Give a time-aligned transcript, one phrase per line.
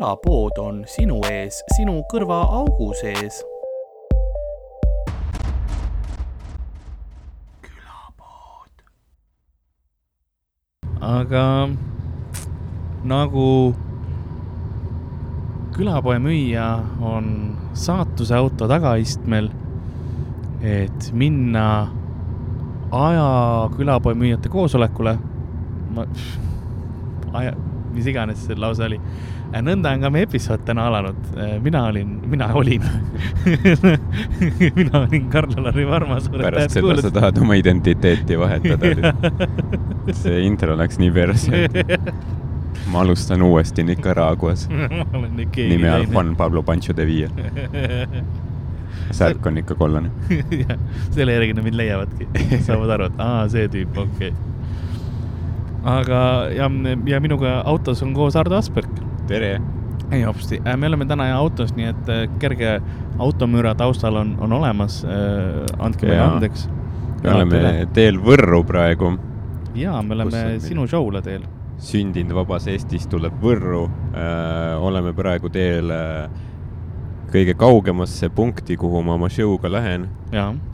[0.00, 3.42] külapood on sinu ees, sinu kõrvaaugu sees.
[7.60, 8.80] külapood.
[11.04, 11.68] aga
[13.04, 13.74] nagu
[15.76, 19.50] külapoe müüja on saatuse auto tagaistmel,
[20.62, 21.66] et minna
[22.90, 25.18] aja külapoe müüjate koosolekule.
[25.92, 26.06] ma,
[27.34, 27.52] aja,
[27.92, 29.00] mis iganes see lause oli.
[29.58, 31.30] Nõnda on ka meie episood täna alanud.
[31.62, 32.84] mina olin, mina olin
[34.78, 36.20] mina olin Karl-Alari Varma.
[36.30, 37.02] pärast seda kuulad.
[37.02, 39.14] sa tahad oma identiteeti vahetada
[40.22, 41.64] see intro läks nii perse
[42.90, 44.68] ma alustan uuesti Nicaraguas
[45.56, 47.28] nime all Juan Pablo Pancho de Villa
[49.10, 50.10] särk on ikka kollane
[51.10, 52.28] selle järgi nad mind leiavadki,
[52.66, 54.48] saavad aru, et aa, see tüüp, okei okay.
[55.98, 56.20] aga,
[56.54, 56.70] ja,
[57.10, 59.09] ja minuga autos on koos Ardo Asperg.
[59.30, 59.60] Tere!
[60.10, 62.72] ei hopsti, äh, me oleme täna autos, nii et äh, kerge
[63.22, 65.04] automüra taustal on, on olemas.
[65.06, 66.66] Äh, andke meile andeks.
[67.22, 67.60] me oleme
[67.94, 69.12] teel Võrru praegu.
[69.78, 71.46] ja, me oleme sinu show'le teel.
[71.78, 73.86] sündinud vabas Eestis tuleb Võrru.
[74.82, 75.94] oleme praegu teel
[77.30, 80.08] kõige kaugemasse punkti, kuhu ma oma show'ga lähen.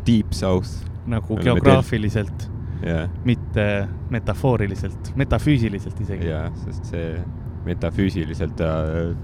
[0.06, 0.80] Deep South.
[1.06, 2.48] nagu geograafiliselt
[2.82, 6.32] yeah., mitte metafooriliselt, metafüüsiliselt isegi.
[6.32, 7.18] jaa, sest see
[7.66, 8.70] metafüüsiliselt ta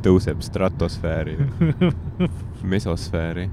[0.05, 1.37] tõuseb stratosfääri
[2.75, 3.49] mesosfääri.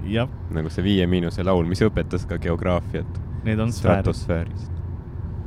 [0.56, 3.20] nagu see Viie Miinuse laul, mis õpetas ka geograafiat.
[3.44, 4.72] Need on stratosfäärist.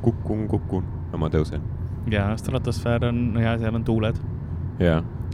[0.03, 1.63] kukun, kukun, no ma tõusen.
[2.11, 4.23] jaa, stratosfäär on, ja seal on tuuled.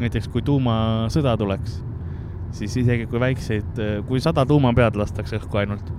[0.01, 1.83] näiteks kui tuumasõda tuleks
[2.53, 5.93] siis isegi kui väikseid, kui sada tuumapead lastakse õhku ainult,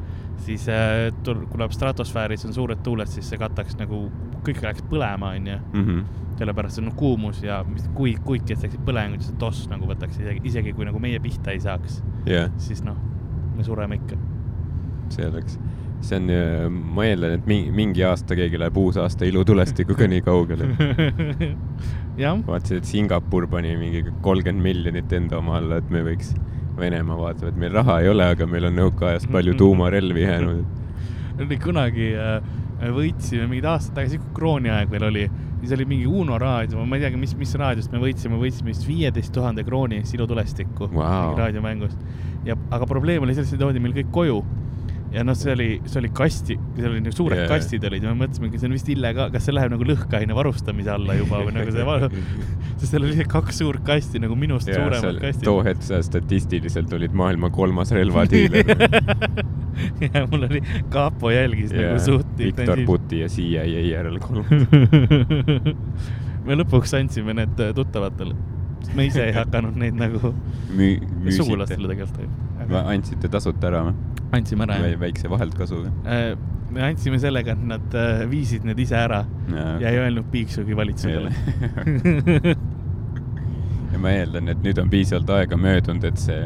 [0.46, 4.08] siis äh, tuleb stratosfääris on suured tuuled, siis see kataks nagu,
[4.46, 5.60] kõik läheks põlema, onju.
[5.74, 6.08] Mhm.
[6.40, 7.58] sellepärast see on kuumus ja
[7.98, 11.60] kui, kuid kestaksid põlenguid, siis toss nagu võtaks isegi, isegi kui nagu meie pihta ei
[11.60, 11.98] saaks
[12.30, 12.96] yeah., siis noh,
[13.58, 14.16] me sureme ikka.
[15.12, 15.58] see oleks,
[16.00, 20.70] see on, äh, ma eeldan, et mingi, mingi aasta keegi läheb uusaasta ilutulestikuga nii kaugele
[22.48, 26.34] vaatasin, et Singapur pani mingi kolmkümmend miljonit enda oma alla, et me võiks,
[26.80, 30.64] Venemaa vaatab, et meil raha ei ole, aga meil on nõukaajast palju tuumarelvi jäänud.
[31.64, 32.40] kunagi äh,
[32.80, 35.26] võitsime mingid aastad tagasi, kui krooni aeg veel oli,
[35.60, 38.88] siis oli mingi Uno raadio, ma ei teagi, mis, mis raadiost me võitsime, võitsime vist
[38.88, 41.36] viieteist tuhande krooni eest ilutulestikku wow.
[41.38, 42.00] raadiomängust.
[42.48, 44.40] ja, aga probleem oli selles, et toodi meil kõik koju
[45.14, 47.50] ja noh, see oli, see oli kasti, seal olid nagu suured yeah.
[47.50, 50.92] kastid olid ja me mõtlesimegi, see on vist illegaal, kas see läheb nagu lõhkeaine varustamise
[50.94, 52.10] alla juba või nagu see varu...
[52.80, 55.48] sest seal oli lihtsalt kaks suurt kasti nagu minust yeah, suuremad kastid.
[55.48, 58.70] too hetk sa statistiliselt olid maailma kolmas relvadiiler
[60.06, 60.62] ja mul oli,
[60.94, 61.90] kapo jälgis yeah.
[61.90, 62.30] nagu suht.
[62.38, 64.70] Viktor Puti ja CIA järel kolmas
[66.46, 68.38] me lõpuks andsime need tuttavatele,
[68.84, 70.36] sest me ise ei hakanud neid nagu
[70.70, 72.49] Müü sugulastele tegelikult.
[72.78, 73.98] Andsite tasuta ära või?
[74.38, 74.98] andsime ära, jah.
[75.02, 76.32] väikse vaheltkasuga äh,?
[76.70, 79.84] me andsime sellega, et nad äh, viisid need ise ära ja, okay.
[79.84, 81.34] ja ei öelnud piiksugi valitsusele
[83.94, 86.44] ja ma eeldan, et nüüd on piisavalt aega möödunud, et see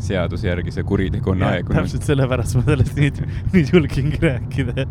[0.00, 1.82] seaduse järgi see kuritegu on aegunud.
[1.82, 3.20] täpselt sellepärast ma sellest nüüd,
[3.52, 4.86] nüüd julgingi rääkida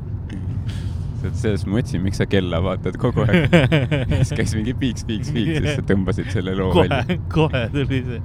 [1.25, 3.53] et sellest ma mõtlesin, miks sa kella vaatad kogu aeg.
[4.19, 7.17] siis käis mingi piiks, piiks, piiks, siis sa tõmbasid selle loo kohe, välja.
[7.33, 8.21] kohe tuli see.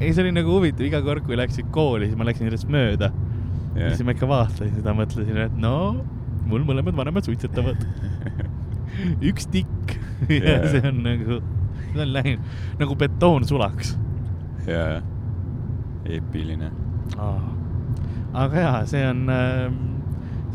[0.00, 3.12] Ei, see oli nagu huvitav, iga kord, kui läksid kooli, siis ma läksin sellest mööda.
[3.76, 3.92] Yeah..
[3.94, 5.74] siis ma ikka vaatasin seda, mõtlesin, et no
[6.50, 7.84] mul mõlemad vanemad suitsetavad.
[9.30, 9.96] Üks tikk.
[10.26, 10.66] Ja yeah.
[10.72, 11.38] see on nagu,
[11.92, 12.50] see on läinud.
[12.80, 13.94] Nagu betoon sulaks.
[14.66, 15.00] jaa,
[16.08, 16.72] eepiline.
[17.20, 17.40] Oh..
[18.36, 19.78] aga jaa, see on, ähm,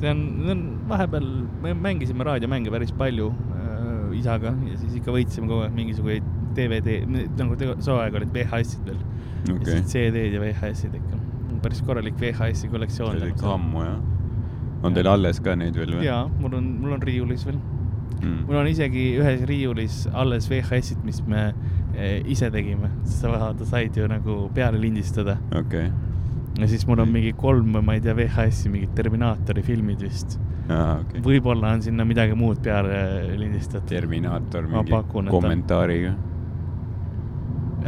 [0.02, 1.28] see on, see on vahepeal,
[1.64, 4.56] me mängisime raadiomänge päris palju äh, isaga.
[4.68, 7.02] Ja siis ikka võitsime kogu aeg mingisuguseid DVD,
[7.38, 9.02] nagu too aeg olid VHS-id veel
[9.54, 9.78] okay..
[9.78, 11.22] ja CD-d ja VHS-id ikka
[11.66, 13.16] päris korralik VHS-i kollektsioon.
[13.18, 13.96] see oli ikka ammu jah.
[14.86, 16.06] on teil alles ka neid veel või?
[16.06, 18.42] jaa, mul on, mul on riiulis veel mm..
[18.48, 21.48] mul on isegi ühes riiulis alles VHS-id, mis me
[21.94, 25.40] e, ise tegime, sa vaata said ju nagu peale lindistada.
[25.52, 26.62] okei okay.
[26.62, 30.40] ja siis mul on mingi kolm, ma ei tea, VHS-i mingid Terminaatori filmid vist.
[30.66, 31.22] Okay.
[31.22, 33.90] võib-olla on sinna midagi muud peale lindistatud.
[33.92, 36.16] Terminaator mingi kommentaariga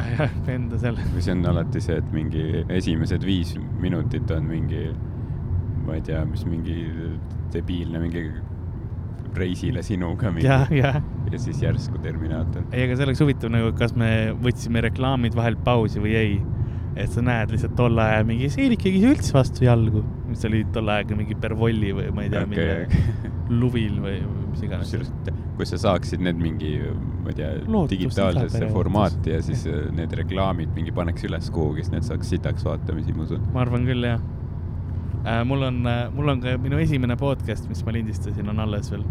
[0.17, 1.05] jah, enda selle.
[1.13, 2.43] või see on alati see, et mingi
[2.79, 4.89] esimesed viis minutit on mingi,
[5.85, 6.77] ma ei tea, mis mingi
[7.53, 8.27] debiilne mingi
[9.37, 10.47] reisile sinuga mingi.
[10.47, 10.93] ja, ja.
[11.31, 12.67] ja siis järsku Terminaator.
[12.71, 14.11] ei, aga see oleks huvitav nagu, kas me
[14.43, 16.37] võtsime reklaamid vahelt pausi või ei.
[16.97, 20.63] et sa näed lihtsalt tolle aja mingi, see Eerik käis üldse vastu jalgu, mis oli
[20.73, 23.35] tolle ajaga mingi Pervolli või ma ei tea okay,, mille okay.
[23.53, 24.17] luvil või
[24.47, 24.95] mis iganes.
[25.57, 26.71] Kui sa saaksid need mingi,
[27.23, 27.51] ma ei tea,
[27.91, 32.65] digitaalsesse formaati ja siis äh, need reklaamid mingi paneks üles kuhugi, siis need saaks sitaks
[32.67, 33.47] vaatamisi, ma usun.
[33.55, 34.21] ma arvan küll, jah
[35.23, 35.41] äh,.
[35.49, 39.05] mul on äh,, mul on ka minu esimene podcast, mis ma lindistasin, on alles veel.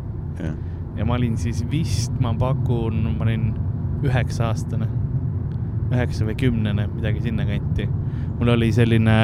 [0.96, 3.50] ja ma olin siis vist, ma pakun, ma olin
[4.06, 4.88] üheksa aastane
[5.93, 7.88] üheksa või kümnene, midagi sinnakanti.
[8.38, 9.16] mul oli selline.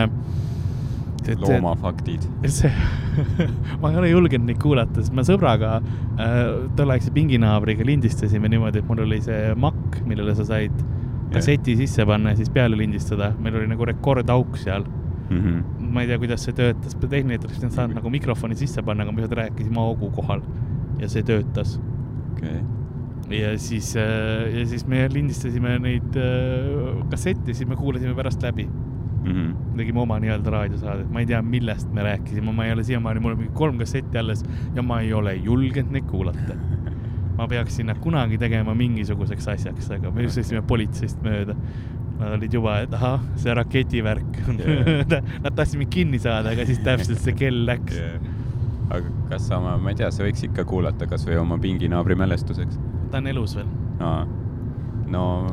[1.42, 2.24] Loomafaktid.
[2.58, 2.72] see
[3.82, 6.40] ma ei ole julgenud neid kuulata, sest me sõbraga äh,
[6.78, 10.74] tolleaegse pinginaabriga lindistasime niimoodi, et mul oli see makk, millele sa said
[11.32, 13.32] kasseti sisse panna ja siis peale lindistada.
[13.40, 15.38] meil oli nagu rekordauk seal mm.
[15.38, 15.88] -hmm.
[15.94, 19.12] ma ei tea, kuidas see töötas, tehniliselt oleks pidanud saanud nagu mikrofoni sisse panna, aga
[19.12, 20.44] me lihtsalt rääkisime augu kohal
[21.00, 21.80] ja see töötas.
[22.32, 22.62] okei okay
[23.32, 28.68] ja siis, äh, ja siis me lindistasime neid äh, kassette, siis me kuulasime pärast läbi
[29.22, 29.32] mm.
[29.32, 29.76] -hmm.
[29.76, 33.36] tegime oma nii-öelda raadiosaadet, ma ei tea, millest me rääkisime, ma ei ole siiamaani, mul
[33.36, 36.56] on mingi kolm kassetti alles ja ma ei ole julgenud neid kuulata.
[37.38, 41.56] ma peaksin nad kunagi tegema mingisuguseks asjaks, aga me sõitsime politseist mööda.
[42.18, 45.24] Nad olid juba, et ahah, see raketivärk yeah.
[45.42, 48.20] Nad tahtsid mind kinni saada, aga siis täpselt see kell läks yeah.
[48.92, 52.78] aga kas sa oma, ma ei tea, sa võiks ikka kuulata kasvõi oma pinginaabri mälestuseks
[53.12, 53.68] ta on elus veel.
[54.00, 54.12] no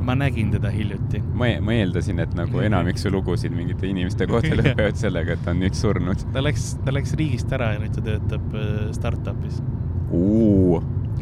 [0.05, 1.21] ma nägin teda hiljuti.
[1.33, 5.47] ma, e-, ma eeldasin, et nagu enamik su lugusid mingite inimeste kohta lõpevad sellega, et
[5.51, 6.25] on nüüd surnud.
[6.33, 9.61] ta läks, ta läks riigist ära ja nüüd ta töötab äh, startup'is.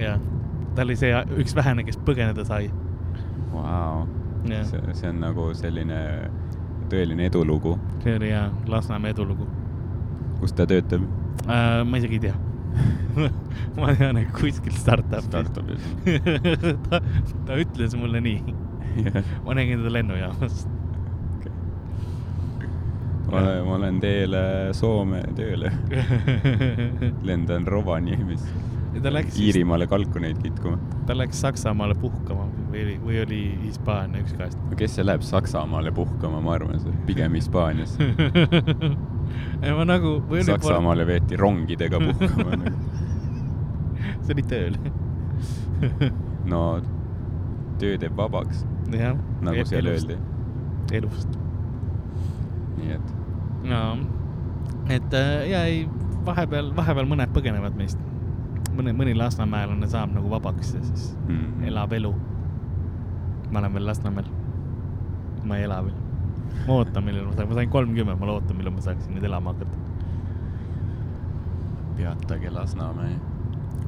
[0.02, 0.20] jah,
[0.76, 1.14] ta oli see
[1.44, 2.70] üks vähene, kes põgeneda sai.
[3.52, 4.06] Vau,
[4.46, 6.02] see, see on nagu selline
[6.92, 7.78] tõeline edulugu.
[8.04, 9.48] see oli jaa, Lasnamäe edulugu.
[10.42, 11.08] kus ta töötab
[11.48, 11.82] uh,?
[11.88, 12.47] ma isegi ei tea
[13.80, 15.28] ma tean, et kuskil startup'is.
[15.30, 15.86] Startup'is
[16.90, 17.02] ta,
[17.48, 18.56] ta ütles mulle nii
[19.04, 19.24] yeah..
[19.46, 20.64] ma nägin teda lennujaamas
[21.38, 21.52] okay..
[23.32, 24.40] ma olen, ma olen teel
[24.78, 25.72] Soome tööle
[27.28, 28.66] lendan Rovaniemisse.
[29.38, 30.80] Iirimaale kalkuneid kitkuma.
[31.06, 34.64] ta läks Saksamaale puhkama või, või oli Hispaania, üks kahest.
[34.80, 38.10] kes see läheb Saksamaale puhkama, ma arvan, see pigem Hispaaniasse
[39.78, 40.20] ma nagu.
[40.46, 42.78] Saksamaale veeti rongidega puhkama nagu.
[44.28, 44.76] see oli tööl
[46.52, 46.62] no
[47.80, 48.66] töö teeb vabaks.
[49.42, 50.18] nagu seal öeldi.
[50.94, 51.38] elust.
[52.78, 53.14] nii et.
[53.64, 53.82] no,
[54.90, 55.86] et äh, ja ei,
[56.26, 58.02] vahepeal, vahepeal mõned põgenevad meist.
[58.78, 61.70] mõni, mõni lasnamäelane saab nagu vabaks ja siis mm.
[61.72, 62.14] elab elu.
[63.52, 64.28] ma olen veel Lasnamäel.
[65.44, 66.07] ma ei ela veel
[66.66, 69.54] ma ootan, millal ma saan, ma sain kolmkümmend, ma ootan, millal ma saaksin nüüd elama
[69.56, 69.84] hakata.
[71.98, 73.18] peatage Lasnamäe.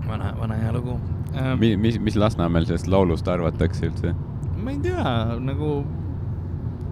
[0.08, 1.00] vana, vana hea lugu
[1.36, 1.60] ähm,.
[1.60, 4.14] mis, mis, mis Lasnamäel sellest laulust arvatakse üldse?
[4.58, 5.72] ma ei tea, nagu.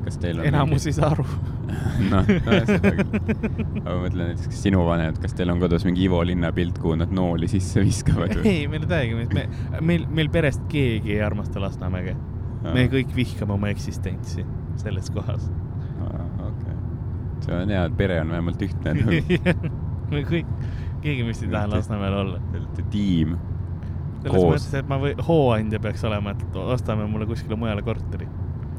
[0.06, 0.94] kas teil on enamus mingi...
[0.94, 1.26] ei saa aru
[2.12, 6.52] noh, aga ma mõtlen näiteks, kas sinu vanemad, kas teil on kodus mingi Ivo Linna
[6.56, 9.48] pilt, kuhu nad nooli sisse viskavad ei, meil ei täiega, me,
[9.82, 12.16] meil, meil perest keegi ei armasta Lasnamäge.
[12.68, 14.46] me kõik vihkame oma eksistentsi
[14.78, 15.50] selles kohas
[17.48, 18.94] see on hea, et pere on vähemalt ühtne
[20.12, 20.50] me kõik,
[21.04, 22.42] keegi meist ei taha Lasnamäel olla.
[22.52, 23.38] Te olete tiim.
[24.24, 28.28] selles mõttes, et ma või, hooandja peaks olema, et ostame mulle kuskile mujale korteri.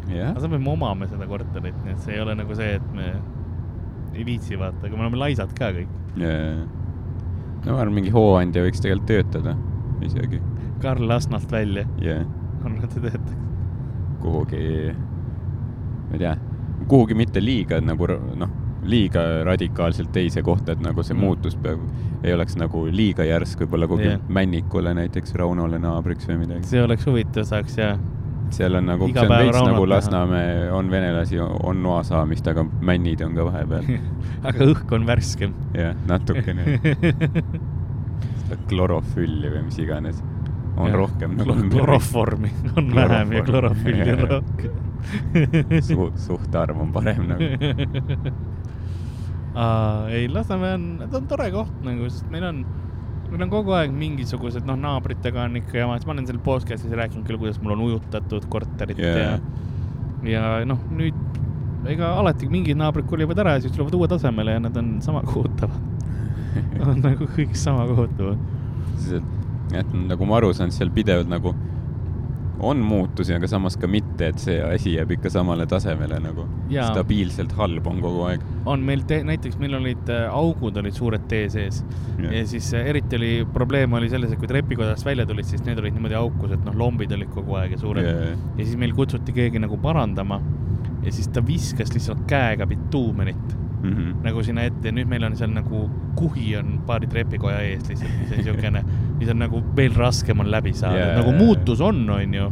[0.09, 0.33] Yeah..
[0.33, 3.11] aga samas me omame seda korterit, nii et see ei ole nagu see, et me
[4.17, 5.97] ei viitsi vaata, aga me oleme laisad ka kõik.
[6.17, 6.63] Yeah..
[7.65, 9.57] no ma arvan, mingi hooandja võiks tegelikult töötada
[10.05, 10.41] isegi.
[10.81, 11.85] Karl Lasnalt välja.
[12.01, 12.25] Yeah..
[12.63, 13.45] arvan, et ta töötaks.
[14.23, 14.63] kuhugi,
[16.09, 16.39] ma ei tea
[16.89, 18.07] kuhugi mitte liiga nagu
[18.39, 18.51] noh,
[18.89, 21.25] liiga radikaalselt teise kohta, et nagu see mm.
[21.25, 21.83] muutus peab,
[22.23, 24.23] ei oleks nagu liiga järsk, võib-olla kuhugi yeah.
[24.33, 26.69] Männikule näiteks, Raunole naabriks või midagi.
[26.71, 27.99] see oleks huvitav, saaks jah.
[28.55, 33.25] seal on nagu, see on veits nagu Lasnamäe, on venelasi, on noa saamist, aga männid
[33.27, 33.93] on ka vahepeal
[34.49, 35.55] aga õhk on värskem.
[35.77, 36.79] jah, natukene
[38.49, 40.23] seda klorofülli või mis iganes
[40.79, 41.57] on ja, rohkem nagu.
[41.75, 44.85] kloroformi on vähem ja klorofülli on rohkem
[45.87, 47.45] Su, suhtarv on parem nagu
[49.59, 50.09] uh,.
[50.15, 52.63] ei, Lasnamäe on, ta on tore koht nagu, sest meil on,
[53.33, 57.27] meil on kogu aeg mingisugused, noh, naabritega on ikka jama, ma olen seal podcast'is rääkinud
[57.29, 59.39] küll, kuidas mul on ujutatud korterit yeah.
[60.23, 61.19] ja, ja noh, nüüd
[61.89, 65.23] ega alati mingid naabrid kolivad ära ja siis tulevad uue tasemele ja nad on sama
[65.27, 65.99] kohutavad
[66.89, 68.39] on nagu kõik sama kohutavad.
[69.79, 71.55] et nagu ma aru saan, seal pidevalt nagu
[72.59, 76.47] on muutusi, aga samas ka mitte, et see asi jääb ikka samale tasemele nagu.
[76.69, 78.47] stabiilselt halb on kogu aeg.
[78.67, 81.83] on meil te, näiteks meil olid äh, augud olid suured tee sees
[82.19, 85.65] ja, ja siis äh, eriti oli, probleem oli selles, et kui trepikodast välja tulid, siis
[85.67, 88.09] need olid niimoodi aukus, et noh, lombid olid kogu aeg ja suured.
[88.09, 90.43] ja siis meil kutsuti keegi nagu parandama
[91.05, 94.15] ja siis ta viskas lihtsalt käega bituumenit mm -hmm.
[94.23, 98.13] nagu sinna ette ja nüüd meil on seal nagu kuhi on paari trepikoja ees lihtsalt,
[98.21, 98.85] mis on siukene,
[99.19, 102.51] mis on nagu veel raskem on läbi saada yeah., nagu muutus on, onju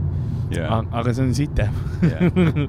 [0.55, 0.83] yeah..
[0.91, 2.67] aga see on sitem yeah.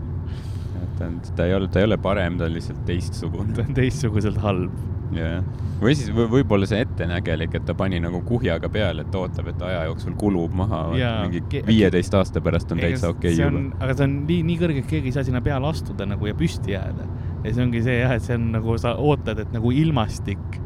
[0.97, 3.55] ta on, ta ei ole, ta ei ole parem, ta on lihtsalt teistsugune.
[3.57, 4.77] ta on teistsuguselt halb.
[5.15, 5.41] jah,
[5.81, 9.61] või siis või, võib-olla see ettenägelik, et ta pani nagu kuhjaga peale, et ootab, et
[9.69, 10.83] aja jooksul kulub maha.
[10.95, 13.83] mingi viieteist aasta pärast on täitsa okei okay juba.
[13.83, 16.37] aga see on nii, nii kõrge, et keegi ei saa sinna peale astuda nagu ja
[16.37, 17.09] püsti jääda
[17.43, 20.59] ja see ongi see jah, et see on nagu sa ootad, et nagu ilmastik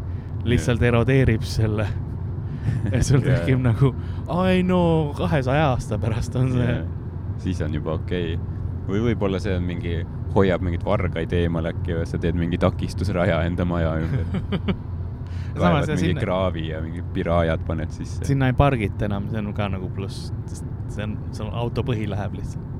[0.48, 0.96] lihtsalt yeah.
[0.96, 1.86] erodeerib selle
[2.92, 3.64] ja sul tekib yeah.
[3.72, 3.92] nagu,
[4.42, 4.82] ai no
[5.18, 6.88] kahesaja aasta pärast on see yeah..
[7.42, 8.62] siis on juba okei okay.
[8.88, 10.00] või võib-olla see on mingi,
[10.36, 14.26] hoiab mingeid vargaid eemal äkki või sa teed mingi takistusraja enda maja ümber
[15.58, 16.22] kaevad mingi sinna...
[16.24, 18.26] kraavi ja mingid piraajad paned sisse.
[18.28, 22.08] sinna ei pargita enam, see on ka nagu pluss, sest see on, sul auto põhi
[22.10, 22.72] läheb lihtsalt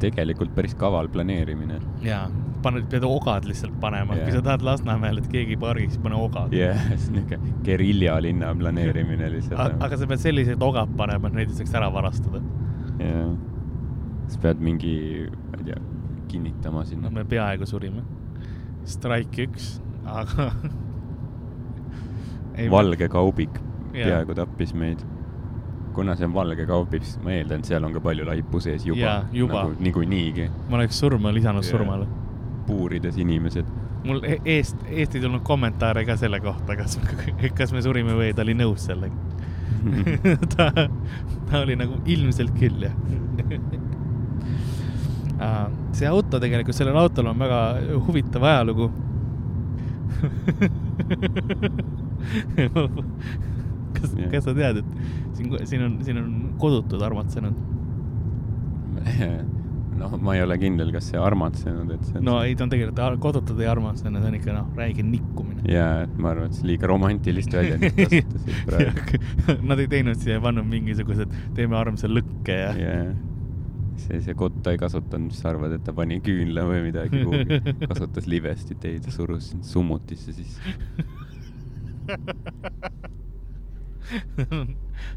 [0.00, 1.80] tegelikult päris kaval planeerimine.
[2.04, 2.26] jaa,
[2.66, 6.54] paned, pead ogad lihtsalt panema yeah., kui sa tahad Lasnamäel, et keegi pargiks, pane ogad.
[6.56, 11.40] jah yeah,, see on niuke geriljalinna planeerimine lihtsalt aga sa pead sellised ogad panema, et
[11.40, 12.42] neid ei saaks ära varastada.
[13.00, 13.34] jah yeah.,
[14.32, 14.94] sa pead mingi,
[15.50, 15.82] ma ei tea,
[16.30, 17.18] kinnitama sinna no,.
[17.20, 18.02] me peaaegu surime.
[18.86, 20.50] Strike üks, aga
[22.76, 23.60] valge kaubik
[23.96, 25.04] peaaegu tappis meid
[25.96, 28.84] kuna see on valge kaup, siis ma eeldan, et seal on ka palju laipu sees
[28.84, 29.62] juba, juba.
[29.62, 30.48] nagu niikuinii.
[30.68, 31.72] ma oleks surma lisanud yeah.
[31.72, 32.08] surmale.
[32.66, 33.66] Puurides inimesed.
[34.06, 36.98] mul e-, eest, eest ei tulnud kommentaare ka selle kohta, kas,
[37.58, 39.14] kas me surime või ta oli nõus sellega
[40.56, 40.70] ta,
[41.50, 42.96] ta oli nagu ilmselt küll, jah
[45.92, 47.60] see auto tegelikult, sellel autol on väga
[48.06, 48.86] huvitav ajalugu
[53.96, 54.88] kas, kas sa tead, et
[55.36, 56.30] siin, siin on, siin on
[56.60, 57.54] kodutud armatsenud?
[60.00, 62.72] noh, ma ei ole kindel, kas see armatsenud, et see on no ei, ta on
[62.72, 65.64] tegelikult kodutud ja armatsenud, see on ikka noh, räige nikkumine.
[65.70, 69.22] jaa, et ma arvan, et see liiga romantilist väljendit kasutasid praegu
[69.70, 73.16] Nad ei teinud siia, pannud mingisugused, teeme armsa lõkke ja yeah
[73.96, 77.60] see, see kotta ei kasutanud, mis sa arvad, et ta pani küünla või midagi kuhugi,
[77.90, 80.74] kasutas livestit, ei ta surus sind summutisse sisse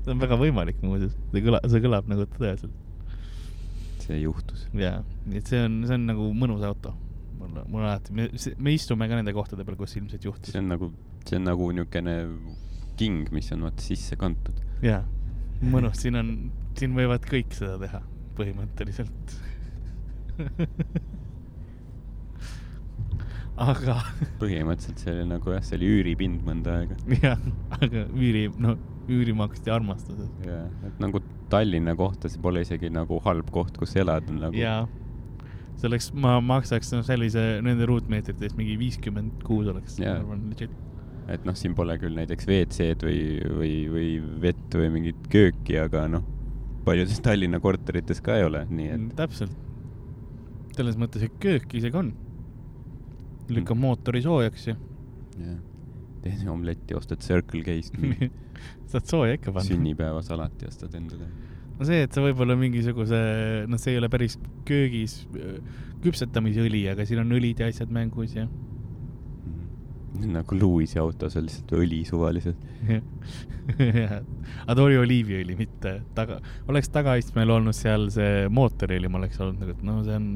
[0.03, 2.74] see on väga võimalik muuseas, see kõlab, see kõlab nagu tõeliselt.
[4.10, 4.66] See juhtus.
[4.78, 6.96] jaa, nii et see on, see on nagu mõnus auto.
[7.39, 8.28] mul, mul alati, me,
[8.60, 10.54] me istume ka nende kohtade peal, kus ilmselt juhtus.
[10.54, 10.92] see on nagu,
[11.25, 12.16] see on nagu niisugune
[13.00, 14.58] king, mis on vaata sisse kantud.
[14.86, 15.04] jaa,
[15.62, 16.34] mõnus, siin on,
[16.80, 18.01] siin võivad kõik seda teha,
[18.39, 19.38] põhimõtteliselt
[23.70, 23.96] aga
[24.39, 26.96] põhimõtteliselt see oli nagu jah, see oli üüripind mõnda aega.
[27.25, 27.39] jah,
[27.80, 28.78] aga üüri, no
[29.10, 30.30] üüri maksti armastuses.
[30.46, 34.58] jah, et nagu Tallinna kohta, see pole isegi nagu halb koht, kus elada nagu.
[34.58, 34.84] jaa,
[35.82, 40.75] selleks ma maksaks no, sellise, nende ruutmeetrite eest mingi viiskümmend kuus oleks, ma arvan, legit.
[41.30, 43.24] et noh, siin pole küll näiteks WC-d või,
[43.62, 44.12] või, või
[44.48, 46.25] vett või mingit kööki, aga noh,
[46.86, 49.12] paljudes Tallinna korterites ka ei ole, nii et.
[49.20, 49.56] täpselt.
[50.78, 52.13] selles mõttes, et köök isegi on
[53.50, 54.75] lükkab mootori soojaks ja.
[55.39, 55.58] jah,
[56.23, 57.99] teed omletti, ostad Circle K-st
[58.91, 59.67] saad sooja ikka panna.
[59.69, 61.29] sünnipäevasalati ostad endale.
[61.77, 63.19] no see, et sa võib-olla mingisuguse,
[63.69, 65.21] noh, see ei ole päris köögis
[66.03, 68.47] küpsetamisõli, aga siin on õlid ja asjad mängus ja
[70.38, 72.68] nagu Lewis'i autos on lihtsalt õli suvaliselt
[73.70, 76.39] aga ta oli oliiviõli, mitte taga,
[76.72, 80.30] oleks tagaistmel olnud seal see mootoriõli, ma oleks olnud nagu, et no see on,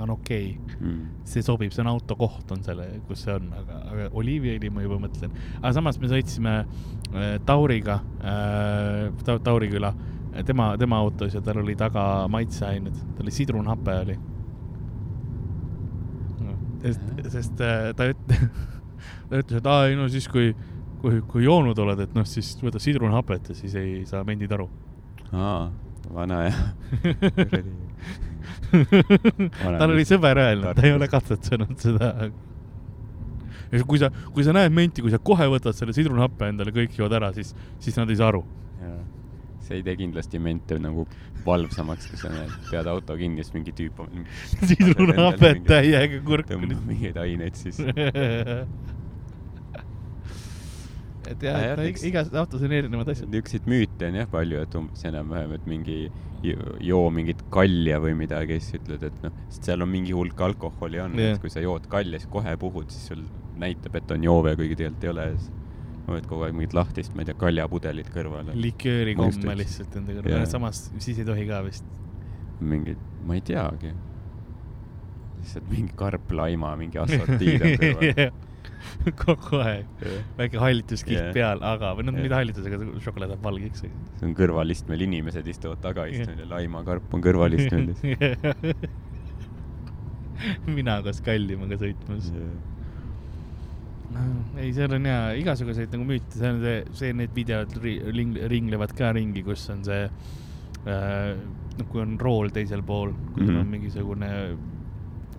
[0.00, 0.50] on okei.
[0.56, 0.80] Okay.
[0.80, 1.22] mm..
[1.30, 4.84] see sobib, see on auto koht on selle, kus see on, aga, aga oliiviõli ma
[4.84, 5.38] juba mõtlen.
[5.60, 9.94] aga samas me sõitsime äh, Tauriga äh,, ta, Tauri küla,
[10.46, 14.20] tema, tema autos ja tal oli taga maitseained, tal oli sidrunhape oli.
[16.84, 18.32] Sest, sest äh, ta üt-,
[19.30, 20.52] ta ütles, et aa, ei no siis, kui,
[21.02, 24.68] kui, kui joonud oled, et noh, siis võta sidrunhapet ja siis ei saa mendid aru.
[25.32, 25.70] aa,
[26.14, 26.60] vana jah
[29.78, 32.12] tal oli sõber öelnud, ta ei ole katsetanud seda.
[33.72, 36.98] ja kui sa, kui sa näed menti, kui sa kohe võtad selle sidrunhappe endale, kõik
[36.98, 38.44] jood ära, siis, siis nad ei saa aru.
[39.66, 41.06] See ei tee kindlasti mente nagu
[41.44, 44.26] valvsamaks, kui sa näed, pead auto kinni, siis mingi tüüp on.
[44.70, 46.54] sidrunhapet täiega kurku.
[46.54, 47.80] tõmbab mingeid aineid siis
[51.30, 53.30] et jah, et no, igas autos on erinevad asjad.
[53.32, 55.98] niisuguseid müüte on jah palju, et umbes enam-vähem, et mingi
[56.84, 61.00] joo mingit kalja või midagi, siis ütled, et noh, sest seal on mingi hulk alkoholi
[61.00, 63.22] on yeah., et kui sa jood kalja, siis kohe puhud, siis sul
[63.60, 65.28] näitab, et on joove, kuigi tegelikult ei ole.
[66.08, 68.50] Hoiad kogu aeg mingit lahtist, ma ei tea, kaljapudelit kõrval.
[68.58, 71.86] likööri komme lihtsalt enda kõrval yeah., samas siis ei tohi ka vist.
[72.60, 73.94] mingid, ma ei teagi
[75.44, 78.42] lihtsalt mingi karplaima mingi assortiid on kõrval
[79.24, 80.20] kogu aeg yeah..
[80.38, 81.32] väike hallituskiht yeah.
[81.36, 83.84] peal, aga, või noh yeah., mitte hallitus, aga šokolaad läheb valgeks.
[83.84, 86.44] see on kõrvalistmel, inimesed istuvad tagaistmel yeah.
[86.44, 87.90] ja laimakarp on kõrvalistmel
[90.78, 92.73] mina koos kallimaga sõitmas yeah.
[94.14, 94.60] No,.
[94.60, 98.94] ei, seal on jaa igasuguseid nagu müüte, see on see, see, need videod ring, ringlevad
[98.96, 101.34] ka ringi, kus on see äh,,
[101.78, 103.60] noh, kui on rool teisel pool, kui mm -hmm.
[103.60, 104.30] on mingisugune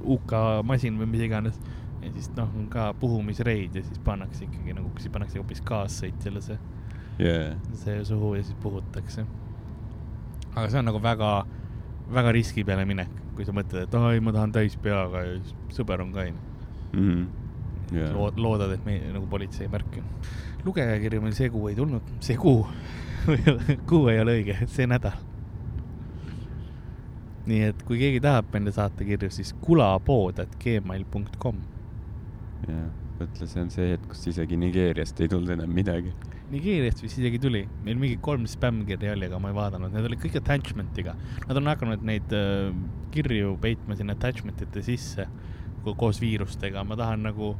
[0.05, 1.59] UK masin või mis iganes
[2.05, 6.41] ja siis noh, on ka puhumisreid ja siis pannakse ikkagi nagu, siis pannakse hoopis kaassõitjale
[6.41, 6.57] see
[7.19, 9.25] yeah., see suhu ja siis puhutakse.
[10.55, 11.31] aga see on nagu väga,
[12.13, 15.79] väga riski peale minek, kui sa mõtled, et ai, ma tahan täis peaga ja siis
[15.79, 16.37] sõber on kaine
[16.93, 16.99] mm.
[16.99, 17.44] -hmm.
[17.93, 18.13] Yeah.
[18.15, 20.01] Lood, loodad, et me nagu politsei ei märka.
[20.65, 22.65] lugejakirju meil see kuu ei tulnud, see kuu
[23.89, 25.17] kuu ei ole õige, see nädal.
[27.45, 31.59] nii et kui keegi tahab meile saata kirju, siis kulapood.gmail.com
[32.65, 32.87] jah,
[33.19, 36.13] mõtle, see on see hetk, kus isegi Nigeeriast ei tulnud enam midagi.
[36.49, 40.21] Nigeeriast vist isegi tuli, meil mingi kolm spämmkirja oli, aga ma ei vaadanud, need olid
[40.21, 41.13] kõik attachment'iga.
[41.45, 42.73] Nad on hakanud neid äh,
[43.13, 45.29] kirju peitma sinna attachment ite sisse
[45.93, 47.53] koos viirustega, ma tahan nagu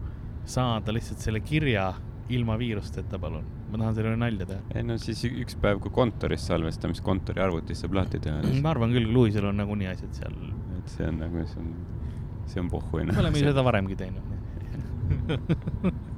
[0.46, 1.94] saada lihtsalt selle kirja
[2.30, 3.46] ilma viirusteta, palun.
[3.70, 4.62] ma tahan selle üle nalja teha.
[4.76, 8.38] ei no siis üks päev, kui kontoris salvestamist kontori arvutis saab lahti teha.
[8.64, 10.36] ma arvan küll, Luisel on nagunii asjad seal.
[10.80, 11.70] et see on nagu, see on,
[12.50, 13.10] see on pohhuine.
[13.14, 14.26] me oleme ju seda varemgi teinud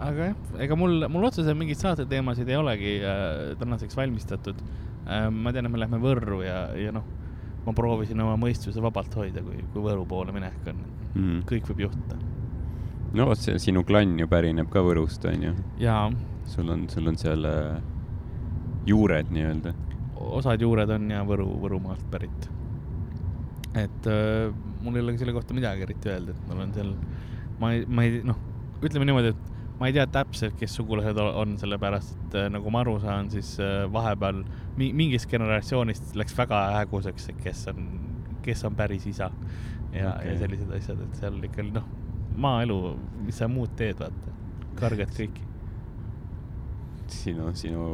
[0.00, 5.26] aga jah, ega mul, mul otseselt mingeid saateteemasid ei olegi äh, tänaseks valmistatud äh,.
[5.30, 7.04] ma tean, et me lähme Võrru ja, ja noh,
[7.70, 10.80] ma proovisin oma mõistuse vabalt hoida, kui, kui Võru poole minek on
[11.14, 11.42] mm.
[11.48, 12.18] kõik võib juhtuda.
[13.16, 15.54] no vot, see sinu klann ju pärineb ka Võrust, onju.
[15.82, 16.08] jaa.
[16.50, 17.78] sul on, sul on seal äh,
[18.88, 19.74] juured nii-öelda.
[20.40, 22.50] osad juured on ja Võru, Võrumaalt pärit.
[23.78, 24.50] et äh,
[24.82, 26.92] mul ei ole selle kohta midagi eriti öelda, et mul on seal,
[27.62, 28.38] ma ei, ma ei, noh,
[28.82, 32.82] ütleme niimoodi, et ma ei tea täpselt, kes sugulased on, sellepärast et äh, nagu ma
[32.84, 34.42] aru saan, siis äh, vahepeal
[34.80, 37.90] mingist generatsioonist läks väga häguseks, kes on,
[38.44, 39.30] kes on päris isa
[39.92, 41.86] ja okay., ja sellised asjad, et seal ikka noh,
[42.40, 42.80] maaelu,
[43.26, 44.34] mis sa muud teed, vaata,
[44.80, 45.46] kargad kõiki.
[47.10, 47.86] sinu, sinu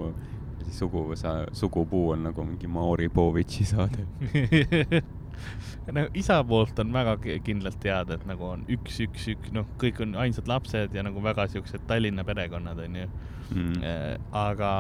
[0.70, 4.06] sugu, sa, sugupuu on nagu mingi Mauri Povitši saade
[5.96, 10.00] nagu isa poolt on väga kindlalt teada, et nagu on üks, üks, üks, noh, kõik
[10.04, 13.82] on ainsad lapsed ja nagu väga siuksed Tallinna perekonnad onju mm..
[13.82, 14.72] Äh, aga,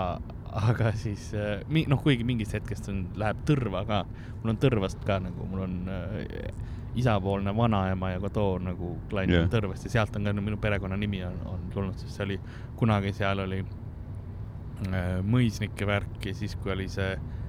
[0.66, 4.02] aga siis äh, noh, kuigi mingist hetkest on, läheb Tõrva ka,
[4.42, 6.50] mul on Tõrvast ka nagu, mul on äh,
[6.96, 9.48] isapoolne vanaema ja ka too nagu klann yeah.
[9.52, 12.38] Tõrvast ja sealt on ka minu perekonnanimi on, on tulnud, sest see oli
[12.80, 17.45] kunagi seal oli äh, mõisnike värk ja siis, kui oli see Äh,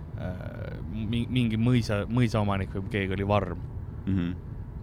[1.29, 4.35] mingi mõisa, mõisaomanik või keegi oli varm mm -hmm..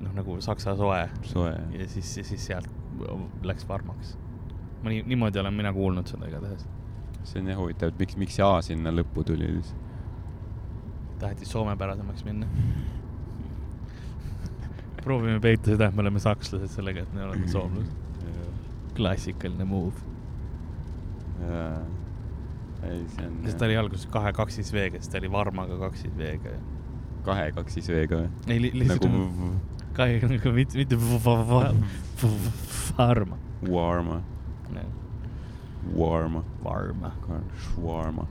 [0.04, 1.08] noh, nagu saksa soe.
[1.22, 1.54] soe.
[1.78, 2.68] ja siis, ja siis sealt
[3.42, 4.18] läks varmaks.
[4.82, 6.68] ma nii, niimoodi olen mina kuulnud seda igatahes.
[7.24, 9.74] see on jah huvitav, et miks, miks see A sinna lõppu tuli siis?
[11.18, 12.46] taheti soomepärasemaks minna
[15.04, 17.92] proovime peita seda, et me oleme sakslased sellega, et me oleme soomlased.
[18.94, 19.94] klassikaline move.
[21.40, 21.93] jaa
[22.90, 23.36] ei, see on.
[23.44, 26.56] sest ta oli alguses kahe kaksis V-ga, siis ta oli Varmaga kaksis V-ga.
[27.26, 28.32] kahe kaksis V-ga või?
[28.48, 29.52] ei li, lihtsalt nagu
[29.94, 31.74] kahe, nagu mitte, mitte Varma.
[33.68, 34.20] Varma.
[35.94, 36.42] Varma.
[36.64, 37.12] Varma.
[37.62, 38.26] Shawarma.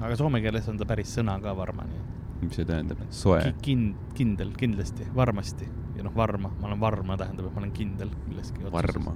[0.00, 2.10] aga soome keeles on ta päris sõna ka Varma, nii et.
[2.42, 3.04] mis see tähendab?
[3.14, 3.40] soe?
[3.64, 8.10] Kind-, kindel, kindlasti, varmasti ja noh, varma, ma olen varma tähendab, et ma olen kindel
[8.26, 8.66] milleski.
[8.72, 9.14] varma.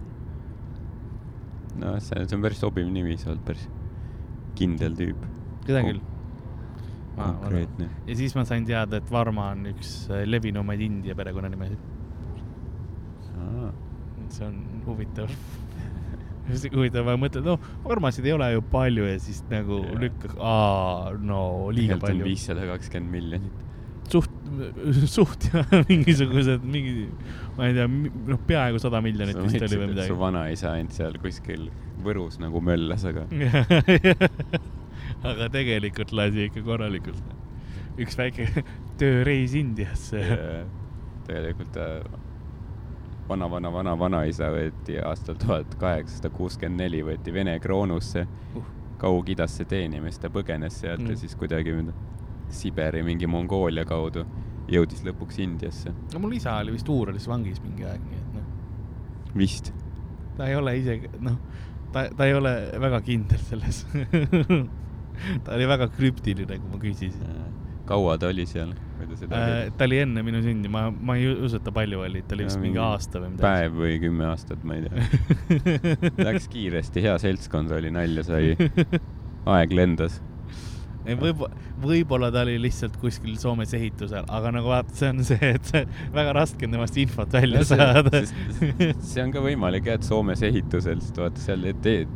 [1.83, 3.67] no see, see on päris sobiv nimi, sa oled päris
[4.59, 5.27] kindel tüüp.
[5.67, 6.01] seda küll.
[7.19, 7.91] konkreetne.
[8.07, 11.95] ja siis ma sain teada, et Varma on üks äh, levinumaid India perekonnanimesid.
[14.29, 15.31] see on huvitav
[16.77, 21.41] huvitav, ma mõtlen, noh, Varmasid ei ole ju palju ja siis nagu lükkaks, aa, no
[21.75, 22.27] liiga palju.
[22.29, 23.65] viissada kakskümmend miljonit.
[25.17, 27.09] suht, ja mingisugused, mingi,
[27.57, 30.09] ma ei tea, noh, peaaegu sada miljonit vist oli või midagi.
[30.11, 31.69] su vanaisa ainult seal kuskil
[31.99, 33.25] Võrus nagu möllas, aga
[35.33, 37.37] aga tegelikult lasi ikka korralikult.
[37.99, 38.47] üks väike
[39.01, 40.23] tööreis Indiasse
[41.29, 42.03] tegelikult äh,
[43.29, 48.25] vana-vana-vana-vanaisa võeti aastal tuhat kaheksasada kuuskümmend neli, võeti Vene kroonusse
[48.57, 48.75] uh.
[48.99, 51.13] Kaug-Idasse teenima, siis ta põgenes sealt mm.
[51.13, 51.77] ja siis kuidagi
[52.51, 54.25] Siberi mingi Mongoolia kaudu
[54.69, 55.95] jõudis lõpuks Indiasse.
[56.13, 59.33] no mul isa oli vist Uuralis vangis mingi aeg, nii et noh.
[59.39, 59.73] vist?
[60.39, 61.39] ta ei ole isegi, noh
[61.93, 63.85] ta, ta ei ole väga kindel selles
[65.45, 67.35] ta oli väga krüptiline, kui ma küsisin.
[67.89, 68.75] kaua ta oli seal?
[68.99, 72.37] Äh, ta oli enne minu sündi, ma, ma ei usu, et ta palju oli, ta
[72.37, 73.47] oli vist mingi aasta või midagi.
[73.47, 78.53] päev või kümme aastat, ma ei tea Läks kiiresti, hea seltskond oli, nalja sai.
[79.55, 80.19] aeg lendas
[81.07, 85.53] ei, võib-olla, võib-olla ta oli lihtsalt kuskil Soomes ehitusel, aga nagu vaata, see on see,
[85.55, 85.71] et
[86.19, 88.23] väga raske on temast infot välja no, saada.
[88.25, 91.69] see on ka võimalik jah, et Soomes ehitusel, sest vaata seal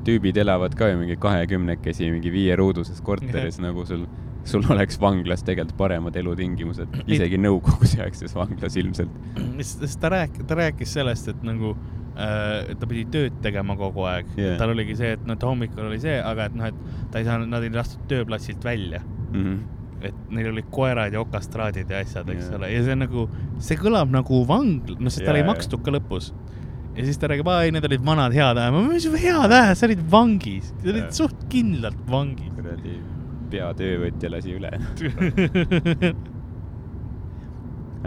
[0.07, 4.07] tüübid elavad ka ju mingi kahekümnekesi mingi viieruuduses korteris nagu sul,
[4.45, 9.19] sul oleks vanglas tegelikult paremad elutingimused, isegi nõukogudeaegses vanglas ilmselt.
[9.63, 11.77] sest ta rääkis, ta rääkis sellest, et nagu
[12.13, 14.59] Äh, ta pidi tööd tegema kogu aeg yeah..
[14.61, 17.25] tal oligi see, et noh, et hommikul oli see, aga et noh, et ta ei
[17.25, 19.39] saanud, nad ei lastud tööplatsilt välja mm.
[19.39, 20.03] -hmm.
[20.11, 22.59] et neil olid koerad ja okastraadid ja asjad, eks yeah.
[22.59, 23.25] ole, ja see nagu,
[23.65, 26.35] see kõlab nagu vangla, noh, sest yeah, tal ei makstud ka lõpus.
[26.99, 29.81] ja siis ta räägib, aa ei, need olid vanad head ajad, ma mõtlesin, head ajad,
[29.81, 32.53] sa olid vangis, sa olid suht kindlalt vangis.
[32.61, 32.99] kuradi
[33.53, 34.71] peatöövõtja lasi üle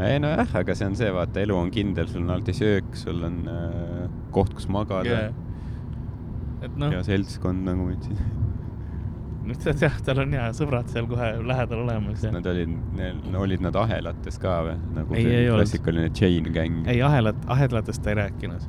[0.09, 3.23] ei nojah, aga see on see, vaata, elu on kindel, sul on alati söök, sul
[3.27, 4.05] on äh,
[4.35, 5.41] koht, kus magada yeah..
[6.75, 8.17] No, ja seltskond, nagu ma ütlesin.
[9.49, 12.23] noh, tead jah, tal on ja sõbrad seal kohe lähedal olemas.
[12.33, 12.71] Nad olid,
[13.37, 14.79] olid nad ahelates ka või?
[14.95, 16.81] nagu ei, see ei klassikaline chain gang.
[16.89, 18.65] ei, ahelat, ahelatest ta ei rääkinud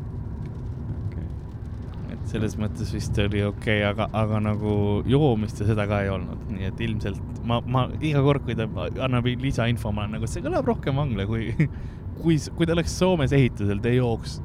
[2.37, 4.73] selles mõttes vist oli okei okay,, aga, aga nagu
[5.09, 8.69] joomist ja seda ka ei olnud, nii et ilmselt ma, ma iga kord, kui ta
[9.07, 11.49] annab lisainfo, ma olen nagu, see kõlab rohkem vangla kui,
[12.21, 14.39] kui, kui ta oleks Soomes ehitusel, ta jooks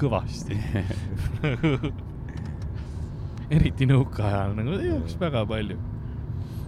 [0.00, 0.58] kõvasti
[3.56, 5.78] eriti nõukaajal, nagu ta jooks väga palju.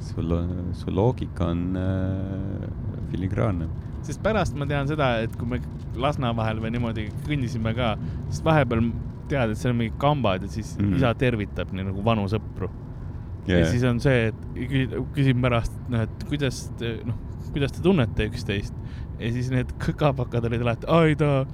[0.08, 0.38] sul,
[0.78, 2.70] su loogika on äh,
[3.10, 3.68] filigraanne
[4.06, 5.60] sest pärast ma tean seda, et kui me
[5.98, 7.96] Lasna vahel või niimoodi kõndisime ka,
[8.30, 8.84] sest vahepeal
[9.30, 10.98] tead, et seal on mingid kambad ja siis mm.
[10.98, 12.70] isa tervitab nii nagu vanu sõpru
[13.48, 13.62] yeah..
[13.62, 14.40] ja siis on see, et
[15.16, 17.18] küsib pärast, noh, et kuidas noh,
[17.52, 18.74] kuidas te tunnete üksteist.
[19.18, 21.44] ja siis need kõkapakad olid alati, ai ta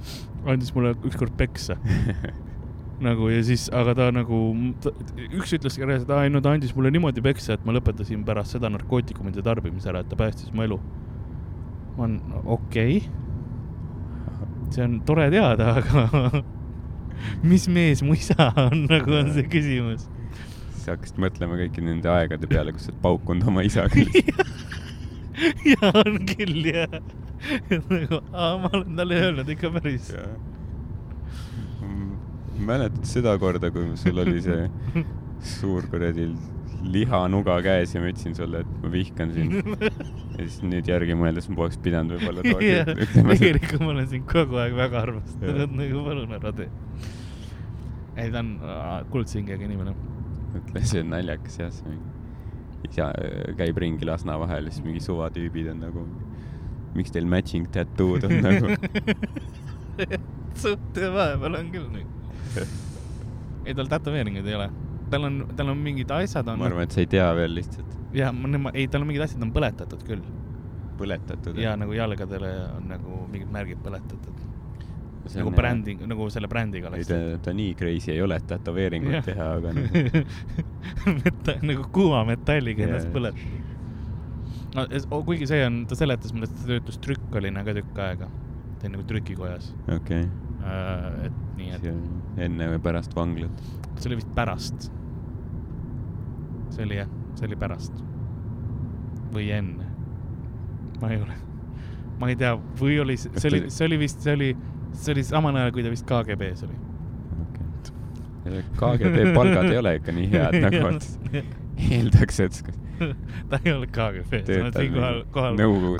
[0.45, 1.77] andis mulle ükskord peksa
[3.05, 4.39] nagu ja siis, aga ta nagu,
[5.25, 8.23] üks ütles ka reaalselt, aa ei no ta andis mulle niimoodi peksa, et ma lõpetasin
[8.27, 10.79] pärast seda narkootikumide tarbimise ära, et ta päästis mu elu.
[11.97, 14.69] ma olen okei okay..
[14.71, 16.43] see on tore teada, aga
[17.43, 20.07] mis mees mu isa on, nagu on see küsimus.
[20.81, 24.05] sa hakkasid mõtlema kõiki nende aegade peale, kus sa oled paukunud oma isaga
[25.73, 26.99] ja on küll jah.
[27.71, 30.11] nagu, ma olen talle öelnud ikka päris.
[32.55, 34.69] mäletad seda korda, kui sul oli see
[35.55, 36.29] suur kuradi
[36.85, 39.55] lihanuga käes ja ma ütlesin sulle, et ma vihkan sind.
[40.37, 43.37] ja siis nüüd järgi mõeldes ma poleks pidanud võib-olla tookord ütlema.
[43.37, 46.69] tegelikult ma olen sind kogu aeg väga armastanud, nagu palun ära tee.
[48.15, 48.51] ei, ta on
[49.13, 49.95] kuldse hingega inimene.
[50.59, 51.97] ütle, see on naljakas jah, see
[52.85, 53.09] isa
[53.57, 56.05] käib ringi Lasna vahel siis mingi suvatüübid on nagu,
[56.95, 58.75] miks teil matching tattoo'd on nagu
[60.63, 62.05] suht vahepeal on küll nii.
[63.65, 64.69] ei, tal tätoveeringuid ei ole
[65.09, 66.59] tal on, tal on mingid asjad on.
[66.59, 67.97] ma arvan, et sa ei tea veel lihtsalt.
[68.15, 70.23] ja, ma, ei, tal on mingid asjad on põletatud küll.
[70.99, 71.59] põletatud?
[71.61, 74.41] ja nagu jalgadele on nagu mingid märgid põletatud.
[75.35, 77.09] nagu brändi, nagu selle brändiga oleks.
[77.09, 82.23] ei, ta, ta nii crazy ei ole, et tätoveeringut teha, aga nagu Meta, nagu kuuma
[82.27, 83.63] metalliga ennast põletada.
[84.75, 88.29] no kuigi see on, ta seletas mulle, et ta töötas trükkalina ka tükk aega.
[88.75, 89.73] ta oli nagu trükikojas.
[89.87, 90.29] okei okay.
[90.61, 91.25] uh,.
[91.29, 91.91] et nii, et.
[92.49, 93.67] enne või pärast vanglat?
[93.99, 94.87] See oli vist pärast.
[96.75, 98.03] see oli jah, see oli pärast.
[99.35, 99.89] või enne.
[101.01, 101.35] ma ei ole,
[102.19, 104.53] ma ei tea, või oli, see oli, see oli vist, see oli,
[104.93, 106.79] see oli samal ajal, kui ta vist KGB-s oli
[107.43, 108.63] okay..
[108.79, 110.95] KGB palgad ei ole ikka nii head nagu
[111.91, 112.84] eeldaks, et
[113.49, 115.93] ta ei olnud KGB-s, ma siinkohal, kohal Liidu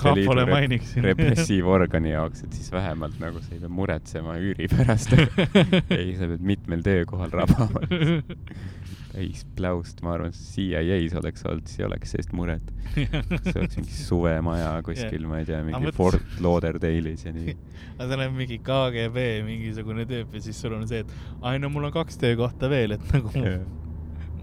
[0.46, 5.16] rep repressiivorgani jaoks, et siis vähemalt nagu sa ei pea muretsema üüri pärast
[6.00, 7.84] ei, sa pead mitmel töökohal rabama
[9.16, 12.74] täis pläust, ma arvan, CIA-s oleks olnud, siis ei oleks sellist muret.
[12.96, 15.96] see oleks mingi suvemaja kuskil yeah., ma ei tea, mingi mõt...
[15.96, 17.56] Fort Lauderdale'is ja nii.
[17.96, 21.72] aga seal on mingi KGB mingisugune tüüp ja siis sul on see, et ai no
[21.72, 23.64] mul on kaks töökohta veel, et nagu yeah.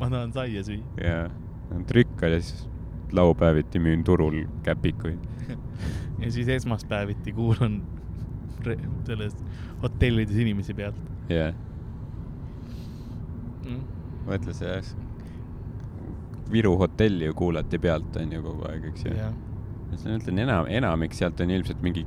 [0.01, 0.85] ma tahan saia süüa.
[1.05, 1.27] jaa
[1.89, 2.69] trükkad ja siis
[3.13, 5.19] laupäeviti müün turul käpikuid
[6.23, 7.83] ja siis esmaspäeviti kuulan
[9.05, 9.37] selles
[9.83, 10.97] hotellides inimesi pealt.
[11.29, 11.55] jah yeah.
[13.67, 13.81] mm..
[14.29, 14.83] mõtle see,
[16.53, 19.35] Viru hotelli ju kuulati pealt, on ju, kogu aeg, eks ju yeah..
[19.91, 22.05] ma ütlen, enam, enamik sealt on ilmselt mingi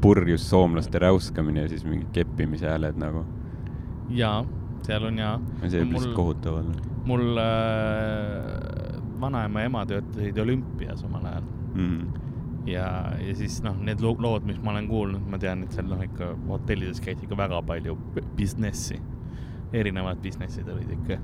[0.00, 3.24] purjus soomlaste räuskamine ja siis mingi keppimise hääled nagu.
[4.16, 4.44] jaa,
[4.86, 5.34] seal on jaa.
[5.66, 6.92] see võib lihtsalt kohutav olla.
[7.08, 8.69] mul äh,
[9.20, 12.00] vanaema ja ema töötasid olümpias omal ajal mm.
[12.70, 12.86] ja,
[13.20, 16.32] ja siis noh, need lood, mis ma olen kuulnud, ma tean, et seal noh, ikka
[16.48, 17.96] hotellides käis ikka väga palju
[18.38, 19.00] business'i,
[19.72, 21.20] erinevad business'id olid ikka.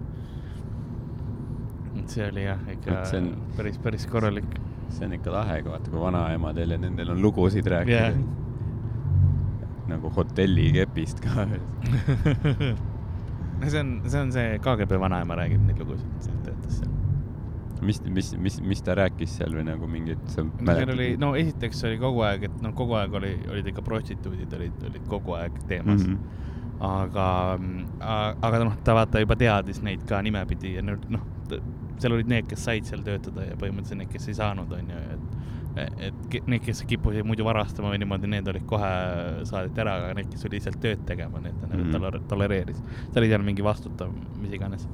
[1.97, 4.59] et see oli jah, ikka on, päris, päris korralik.
[4.89, 8.21] see on ikka lahe, kui vaata, kui vanaemadel ja nendel on lugusid rääkida yeah.
[9.91, 11.47] nagu hotellikepist ka
[13.71, 16.46] see on, see on see KGB vanaema räägib neid lugusid,
[17.87, 20.23] mis, mis, mis, mis ta rääkis seal või nagu mingit?
[20.33, 24.53] seal oli, no esiteks oli kogu aeg, et noh, kogu aeg oli, olid ikka prostituudid
[24.59, 26.19] olid, olid kogu aeg teemas mm.
[26.19, 26.83] -hmm.
[26.91, 27.29] aga,
[28.51, 31.01] aga noh, ta vaata juba teadis neid ka nimepidi ja noh,
[31.99, 35.35] seal olid need, kes said seal töötada ja põhimõtteliselt need, kes ei saanud, onju, et
[35.77, 38.93] et need, kes kippusid muidu varastama või niimoodi, need olid kohe,
[39.49, 42.23] saadeti ära, aga need, kes olid lihtsalt tööd tegema, need ta mm -hmm.
[42.31, 42.81] tolereeris.
[43.13, 44.89] seal ei olnud mingi vastutav, mis iganes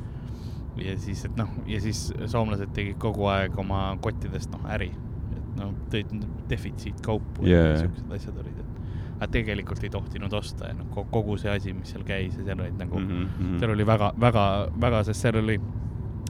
[0.80, 4.90] ja siis, et noh, ja siis soomlased tegid kogu aeg oma kottidest noh äri,
[5.36, 6.14] et noh, tõid
[6.50, 7.72] defitsiitkaupu yeah.
[7.72, 8.72] ja siuksed asjad olid, et
[9.18, 12.64] aga tegelikult ei tohtinud osta ja noh, kogu see asi, mis seal käis ja seal
[12.64, 13.60] olid nagu mm, -hmm.
[13.60, 14.46] seal oli väga, väga,
[14.80, 15.60] väga, sest seal oli,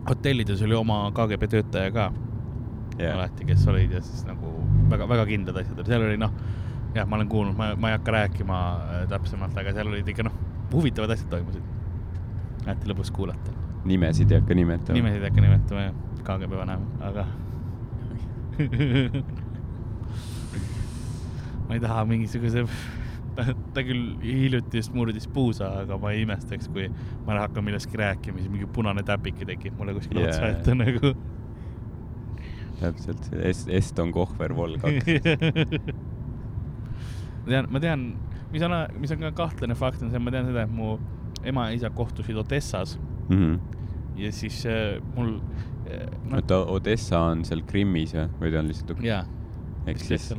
[0.09, 2.11] hotellides oli oma KGB töötaja ka
[2.99, 3.15] yeah.
[3.15, 4.59] alati, kes olid ja siis nagu
[4.91, 6.35] väga-väga kindlad asjad seal oli noh,
[6.95, 10.27] jah, ma olen kuulnud, ma, ma ei hakka rääkima äh, täpsemalt, aga seal olid ikka
[10.27, 10.37] noh,
[10.73, 11.63] huvitavad asjad toimusid.
[12.67, 14.97] alati lõbus kuulata nimesid ei hakka nimetama.
[14.97, 17.27] nimesid ei hakka nimetama jah, KGB vanem, aga
[21.66, 22.61] ma ei taha mingisuguse,
[23.37, 23.42] ta,
[23.75, 26.85] ta küll hiljuti just murdis puusa, aga ma ei imestaks, kui
[27.27, 30.31] ma hakkan millestki rääkima, siis mingi punane täpike tekib mulle kuskil yeah.
[30.31, 31.09] otsa ette nagu.
[32.83, 35.05] täpselt, Est-, Eston Kohver Vol kaks
[37.42, 38.01] ma tean, ma tean,
[38.53, 40.87] mis on, mis on ka kahtlane fakt, on see, ma tean seda, et mu
[41.47, 42.90] ema ja isa kohtusid Odessas
[43.29, 43.37] mm.
[43.37, 43.61] -hmm.
[44.17, 45.35] ja siis äh, mul
[45.91, 46.37] äh, no..
[46.37, 49.03] oota, Odessa on seal Krimmis või, või ta on lihtsalt?
[49.03, 49.25] jaa.
[49.87, 50.35] ehk siis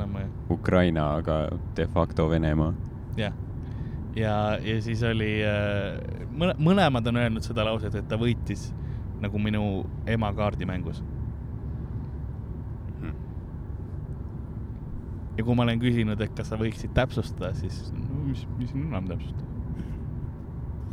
[0.50, 2.74] Ukraina, aga de facto Venemaa.
[3.18, 3.34] jah,
[4.16, 6.00] ja, ja siis oli äh,
[6.32, 8.74] mõle-, mõlemad on öelnud seda lauset, et ta võitis
[9.22, 11.04] nagu minu ema kaardimängus
[13.00, 13.16] hmm.
[15.38, 19.08] ja kui ma olen küsinud, et kas sa võiksid täpsustada, siis no, mis, mis enam
[19.08, 19.53] täpsustada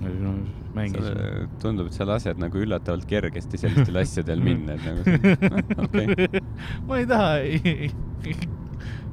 [0.01, 0.33] no
[0.75, 1.49] mängisime.
[1.63, 6.43] tundub, et sa lased nagu üllatavalt kergesti sellistel asjadel minna, et nagu no, okay.
[6.89, 7.31] ma ei taha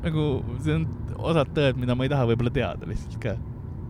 [0.06, 0.26] nagu
[0.64, 3.36] see on osad tõed, mida ma ei taha võib-olla teada lihtsalt ka.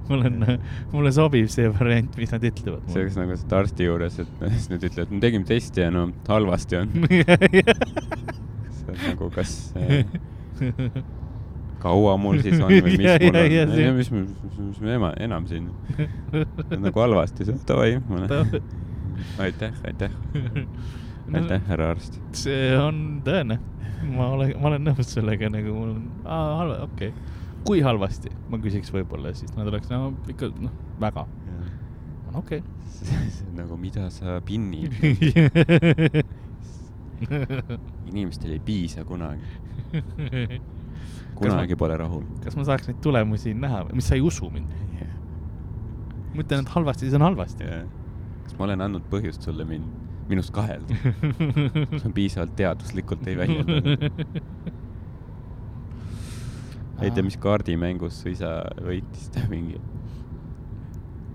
[0.08, 0.46] mul on,
[0.94, 2.88] mulle sobib see variant, mis nad ütlevad.
[2.94, 6.08] see oleks nagu seda arsti juures, et siis nad ütlevad, me tegime testi ja no
[6.32, 9.58] halvasti on see on nagu, kas
[11.82, 14.96] kaua mul siis on või mis ja, mul ja, on, ja, mis, mis, mis me
[14.98, 15.70] ema, enam siin
[16.86, 17.98] nagu halvasti, davai,
[19.44, 20.12] aitäh, aitäh.
[21.38, 22.20] aitäh, härra arst.
[22.38, 23.60] see on tõene,
[24.14, 27.36] ma olen, ma olen nõus sellega nagu mul on, halva, okei okay.
[27.68, 31.28] kui halvasti, ma küsiks võib-olla, siis nad oleks no ikka noh, väga.
[32.34, 33.22] okei okay.
[33.58, 34.94] nagu mida sa pinnid
[38.08, 39.46] inimestel ei piisa kunagi
[41.38, 42.26] kunagi ma, pole rahul.
[42.44, 43.86] kas ma saaks neid tulemusi näha?
[43.94, 44.74] Mis sa ei usu mind.
[44.98, 45.14] Yeah.?
[46.34, 47.68] ma ütlen, et halvasti, siis on halvasti.
[47.68, 47.88] Yeah..
[48.46, 49.88] kas ma olen andnud põhjust sulle mind,
[50.30, 50.98] minust kahelda?
[51.98, 53.96] See on piisavalt teaduslikult ei väljenda.
[56.98, 59.78] Ei tea, mis kaardimängus su isa võitis, ta mingi,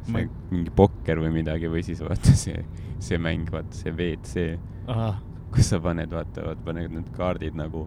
[0.09, 2.65] see, mingi pokker või midagi või siis vaata see,
[2.99, 4.49] see mäng, vaata see WC,
[5.55, 7.85] kus sa paned, vaata, vaata, paned need kaardid nagu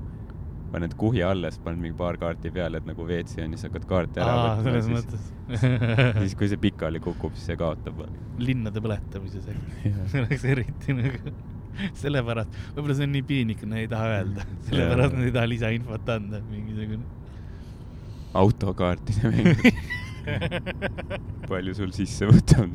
[0.75, 3.67] paned kuhi alla, siis paned mingi paar kaarti peale, et nagu WC on ja siis
[3.69, 4.63] hakkad kaarte ära Aa, võtma.
[4.67, 5.23] selles mõttes
[6.21, 8.01] siis, kui see pikali kukub, siis see kaotab.
[8.41, 9.47] linnade põletamises
[10.11, 11.35] see oleks eriti nagu,
[12.01, 16.15] sellepärast, võib-olla see on nii piinlik, nad ei taha öelda, sellepärast nad ei taha lisainfot
[16.17, 17.05] anda, mingisugune.
[18.35, 19.67] autokaartide mäng
[21.45, 22.71] palju sul sisse võtab?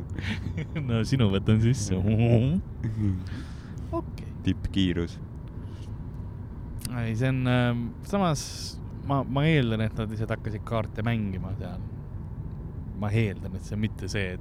[0.87, 1.97] no sinu võtan sisse.
[3.91, 4.29] okei.
[4.47, 5.19] tippkiirus
[6.99, 8.43] ei, see on äh,, samas
[9.07, 11.81] ma, ma eeldan, et nad lihtsalt hakkasid kaarte mängima seal.
[13.01, 14.35] ma eeldan, et see on mitte see,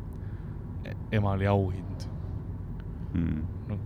[0.91, 2.05] et ema oli auhind.
[3.15, 3.47] Mm..
[3.71, 3.79] no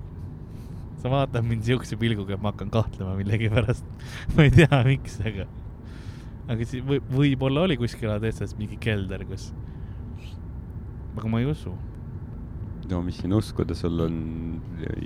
[1.05, 3.87] sa vaatad mind siukse pilguga, et ma hakkan kahtlema millegipärast.
[4.35, 5.45] Ma ei tea, miks, aga,
[6.49, 9.51] aga siis või, võib-olla oli kuskil Odessas mingi kelder, kus,
[11.15, 11.75] aga ma ei usu
[12.91, 14.17] no mis siin uskuda, sul on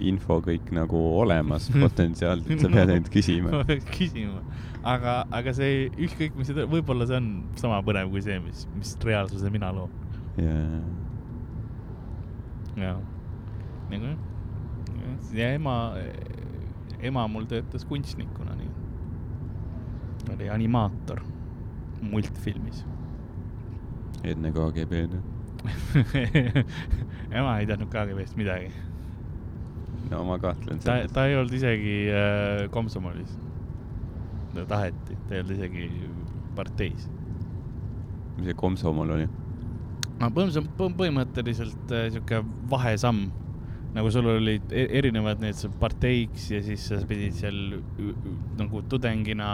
[0.03, 3.53] info kõik nagu olemas potentsiaalselt, sa pead ainult küsima.
[3.57, 4.43] Ma peaks küsima,
[4.83, 8.95] aga, aga see ükskõik, mis see, võib-olla see on sama põnev kui see, mis, mis
[9.07, 9.95] reaalsuse mina loon.
[10.38, 10.83] Yeah..
[12.79, 12.93] ja,
[13.91, 14.21] nagu jah,
[15.35, 15.79] ja ema,
[17.03, 18.71] ema mul töötas kunstnikuna, nii.
[20.35, 21.25] oli animaator
[22.03, 22.85] multfilmis.
[24.23, 25.38] enne KGB-d
[27.38, 28.71] ema ei teadnud KGB-st midagi.
[30.11, 33.35] no ma kahtlen ta, ta ei olnud isegi äh, komsomolis.
[34.55, 35.90] ta taheti, ta ei olnud isegi
[36.57, 37.09] parteis.
[38.37, 39.29] mis see komsomol oli?
[40.18, 43.29] no põhimõtteliselt, põhimõtteliselt äh, sihuke vahesamm
[43.94, 47.79] nagu sul olid e-, erinevad need parteiks ja siis sa pidid seal
[48.59, 49.49] nagu tudengina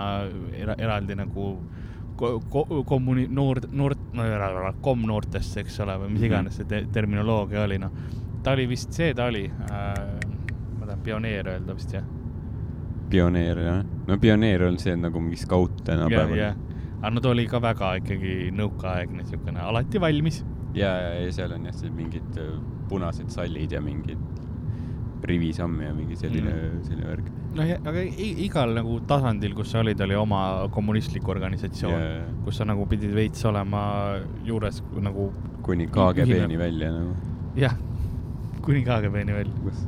[0.52, 1.82] era, eraldi nagu ko,
[2.16, 6.28] kommuni-, noor, noort, no komnoortest, eks ole, või mis mhm.
[6.30, 7.94] iganes see te, terminoloogia oli, noh.
[8.42, 9.98] ta oli vist see, ta oli äh,,
[10.78, 12.06] ma tahan pioneer öelda vist, jah.
[13.10, 13.82] pioneer, jah.
[14.08, 16.36] no pioneer on see nagu mingi skaut tänapäeval.
[16.38, 16.98] jah, jah.
[17.00, 20.44] aga no ta oli ka väga ikkagi nõukaaegne, niisugune alati valmis.
[20.74, 22.54] ja, ja, ja seal on jah, mingid äh,
[22.88, 24.20] punased sallid ja mingid
[25.24, 27.32] rivisamm ja mingi selline mm., selline värk.
[27.54, 28.02] Noh, aga
[28.44, 30.40] igal nagu tasandil, kus sa olid, oli oma
[30.74, 33.82] kommunistlik organisatsioon yeah., kus sa nagu pidid veits olema
[34.46, 35.30] juures nagu.
[35.64, 37.14] kuni KGB-ni välja nagu.
[37.58, 37.76] jah,
[38.62, 39.54] kuni KGB-ni välja.
[39.64, 39.84] kus,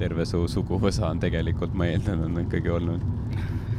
[0.00, 3.04] terve su suguvõsa on tegelikult, ma eeldan, on ikkagi olnud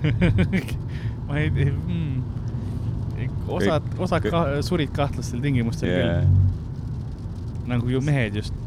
[1.27, 3.27] ma ei tea mm.
[3.47, 6.25] osad, osad ka, surid kahtlastel tingimustel yeah.
[6.25, 7.69] küll.
[7.69, 8.57] nagu ju mehed just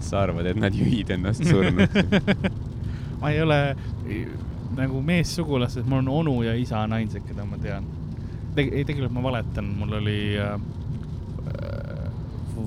[0.00, 2.58] sa arvad, et nad juhid ennast surnuks
[3.20, 3.58] ma ei ole
[4.76, 7.86] nagu meessugulastest, mul on onu ja isa on ainsad, keda ma tean
[8.54, 8.72] Teg.
[8.72, 10.56] ei, tegelikult ma valetan, mul oli äh,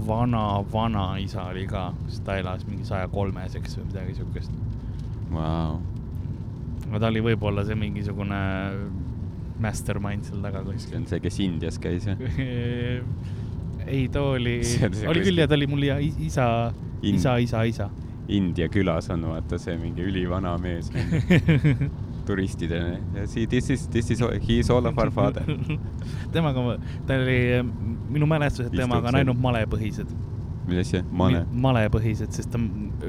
[0.08, 4.52] vana, vanaisa oli ka, sest ta elas mingi saja kolmeseks või midagi siukest
[5.32, 5.80] wow..
[6.90, 8.42] aga ta oli võib-olla see mingisugune
[9.62, 10.96] mastermind seal taga kuskil.
[10.96, 12.18] see on see, kes Indias käis, jah
[13.92, 14.62] ei, too oli,
[15.12, 16.48] oli küll ja ta oli mul ja isa
[17.02, 17.90] isa, isa, isa.
[18.32, 20.92] India külas on vaata see mingi ülivana mees
[22.28, 25.44] turistidele see this is, this is, he is all of our father.
[26.34, 27.40] temaga, ta oli,
[28.10, 30.14] minu mälestused temaga on ainult malepõhised.
[30.68, 31.44] mis asja, male?
[31.66, 32.62] malepõhised, sest ta,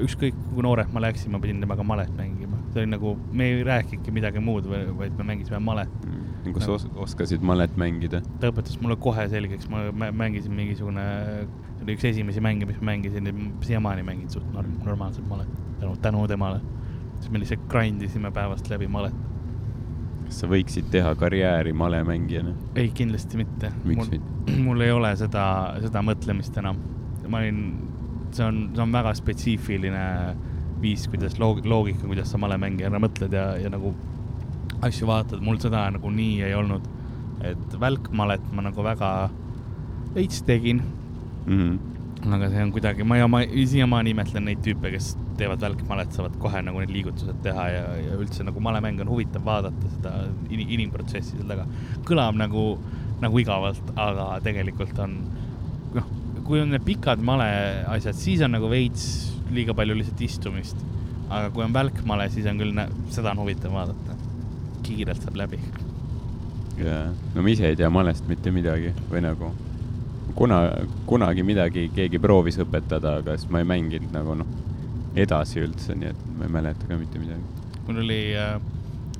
[0.03, 2.59] ükskõik kui nooreks ma läksin, ma pidin temaga malet mängima.
[2.73, 6.55] see oli nagu, me ei rääkinudki midagi muud, vaid me mängisime malet mm..
[6.55, 8.23] kas sa os oskasid malet mängida?
[8.41, 11.05] ta õpetas mulle kohe selgeks, ma mängisin mingisugune
[11.83, 13.33] oli üks esimesi mänge, mis ma mängisin ja
[13.67, 16.61] siiamaani mängin suht norm normaalselt malet, tänu, tänu temale.
[17.19, 19.15] siis me lihtsalt grind isime päevast läbi malet.
[20.25, 22.55] kas sa võiksid teha karjääri malemängijana?
[22.75, 23.71] ei, kindlasti mitte.
[23.83, 24.57] miks mul, mitte?
[24.67, 25.45] mul ei ole seda,
[25.83, 26.79] seda mõtlemist enam.
[27.27, 27.61] ma olin,
[28.31, 30.07] see on, see on väga spetsiifiline
[30.83, 33.93] viis, kuidas loog-, loogika, kuidas sa malemängijana mõtled ja, ja nagu
[34.83, 36.91] asju vaatad, mul seda nagu nii ei olnud.
[37.43, 39.07] et välkmalet ma nagu väga
[40.15, 40.79] veits tegin
[41.45, 41.59] mm.
[41.59, 42.33] -hmm.
[42.33, 46.61] aga see on kuidagi, ma, ma siiamaani imetlen neid tüüpe, kes teevad välkmalet, saavad kohe
[46.65, 50.13] nagu need liigutused teha ja, ja üldse nagu malemäng on huvitav vaadata seda
[50.49, 51.67] in, inimprotsessi seal taga.
[52.07, 52.65] kõlab nagu,
[53.23, 55.17] nagu igavalt, aga tegelikult on,
[55.97, 56.09] noh,
[56.47, 57.49] kui on need pikad male
[57.95, 59.07] asjad, siis on nagu veits
[59.53, 60.77] liiga palju lihtsalt istumist.
[61.29, 64.19] aga kui on välkmale, siis on küll, seda on huvitav vaadata.
[64.83, 65.59] kiirelt saab läbi.
[66.77, 69.53] jaa, no ma ise ei tea malest mitte midagi või nagu
[70.35, 70.59] kuna,
[71.09, 74.53] kunagi midagi keegi proovis õpetada, aga siis ma ei mänginud nagu noh,
[75.15, 77.67] edasi üldse, nii et ma ei mäleta ka mitte midagi.
[77.87, 78.55] mul oli äh,,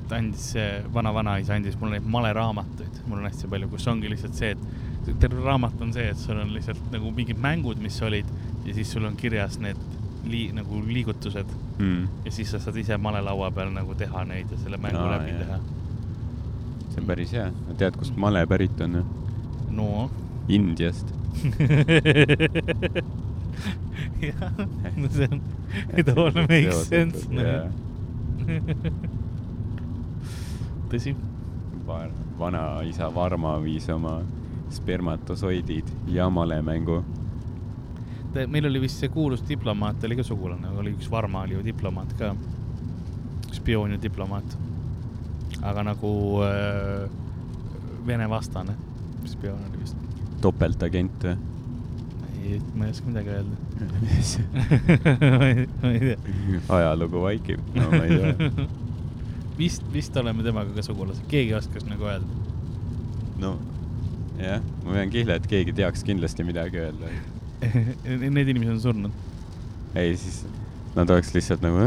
[0.08, 0.52] ta andis,
[0.94, 5.44] vana-vanaisa andis mulle neid maleraamatuid, mul on hästi palju, kus ongi lihtsalt see, et terve
[5.44, 8.28] raamat on see, et sul on lihtsalt nagu mingid mängud, mis olid
[8.64, 9.80] ja siis sul on kirjas need
[10.24, 11.46] lii-, nagu liigutused
[11.78, 12.08] mm.
[12.24, 15.34] ja siis sa saad ise malelaua peal nagu teha neid ja selle mängu no, läbi
[15.34, 15.40] jah.
[15.44, 15.58] teha.
[16.90, 19.02] see on päris hea, tead, kust male pärit on?
[19.70, 19.88] no
[20.48, 21.14] Indiast
[24.20, 24.52] jah,
[24.96, 25.42] no see on,
[25.96, 27.26] it all makes sense.
[30.90, 31.14] tõsi.
[32.38, 34.22] vanaisa Varma viis oma
[34.70, 37.04] spermatosoidid ja malemängu.
[38.46, 42.12] meil oli vist see kuulus diplomaat oli ka sugulane, oli üks Varma oli ju diplomaat
[42.18, 42.34] ka,
[43.52, 44.58] spioon ja diplomaat.
[45.62, 47.10] aga nagu äh,
[48.06, 48.74] Vene vastane
[49.24, 50.03] spioon oli vist
[50.44, 51.36] topeltagent või?
[52.44, 53.56] ei, ma ei oska midagi öelda
[55.82, 56.16] ma ei tea.
[56.78, 58.66] ajalugu vaikib, no ma ei tea.
[59.60, 62.32] vist, vist oleme temaga ka sugulased, keegi oskas nagu öelda.
[63.42, 63.54] no
[64.40, 67.06] jah, ma pean kihla, et keegi teaks kindlasti midagi öelda
[68.34, 69.12] Need inimesed on surnud?
[69.94, 70.42] ei, siis
[70.94, 71.78] nad oleks lihtsalt nagu,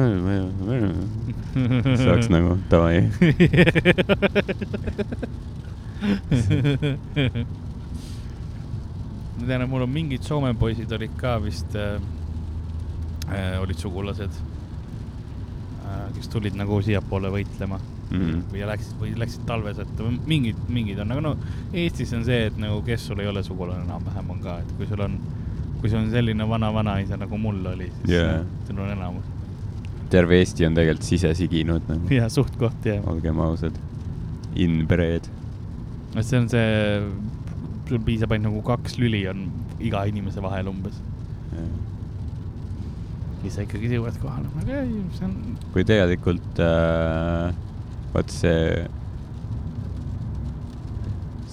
[1.54, 2.98] siis oleks nagu davai
[9.38, 12.00] ma tean, et mul on mingid Soome poisid olid ka vist äh,,
[13.30, 14.34] äh, olid sugulased
[15.86, 17.80] äh,, kes tulid nagu siiapoole võitlema
[18.12, 18.20] mm.
[18.20, 18.44] -hmm.
[18.52, 21.34] või läksid, või läksid talve sõtta või mingid, mingid on, aga no
[21.74, 24.90] Eestis on see, et nagu kes sul ei ole sugulane enam-vähem on ka, et kui
[24.90, 25.18] sul on,
[25.82, 28.46] kui sul on selline vana-vanaisa nagu mul oli, siis yeah.
[28.68, 29.34] sul on enamus.
[30.10, 32.14] terve Eesti on tegelikult sisesiginud nagu.
[32.14, 33.04] jah, suht-koht jah.
[33.08, 33.78] olgem ausad,
[34.56, 35.30] inbred.
[36.16, 37.02] no see on see,
[37.88, 39.48] sul piisab ainult nagu kaks lüli on
[39.80, 41.00] iga inimese vahel umbes
[43.42, 45.34] siis sa ikkagi jõuad kohale, aga ei, see on.
[45.74, 47.56] kui tegelikult äh,
[48.14, 48.86] vot see,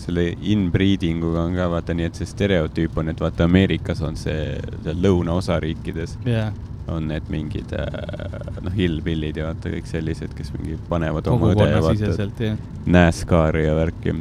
[0.05, 4.18] selle inbreeding uga on ka vaata nii, et see stereotüüp on, et vaata Ameerikas on
[4.20, 4.55] see,
[4.85, 6.55] seal lõunaosariikides yeah.
[6.91, 11.68] on need mingid äh, noh, hillbillid ja vaata kõik sellised, kes mingi panevad oma õde
[11.70, 12.55] ja vaata
[12.97, 14.18] NASCAR-i ja värki.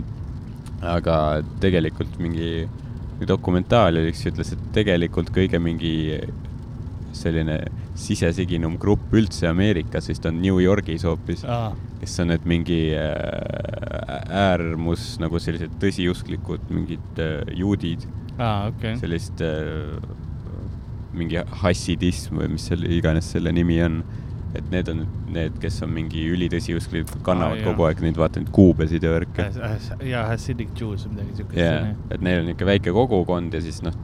[0.84, 1.18] Aga
[1.64, 2.66] tegelikult mingi
[3.28, 5.94] dokumentaal oli, kes ütles, et tegelikult kõige mingi
[7.14, 7.60] selline
[8.00, 11.72] sisesiginum grupp üldse Ameerikas vist on New Yorgis hoopis ah.,
[12.02, 18.08] kes on need mingi äh, äärmus nagu sellised tõsiusklikud mingid äh, juudid
[18.40, 18.72] ah,.
[18.74, 18.98] Okay.
[19.02, 19.94] sellist äh,
[21.14, 24.02] mingi hassidism või mis selle iganes selle nimi on
[24.54, 28.52] et need on need, kes on mingi ülitõsiusklikud, kannavad ah, kogu aeg neid, vaata neid
[28.54, 29.48] kuubesid ja värke.
[30.06, 31.60] ja Hasidic Jews või midagi siukest.
[31.60, 33.98] jah, et neil on niisugune väike kogukond ja siis noh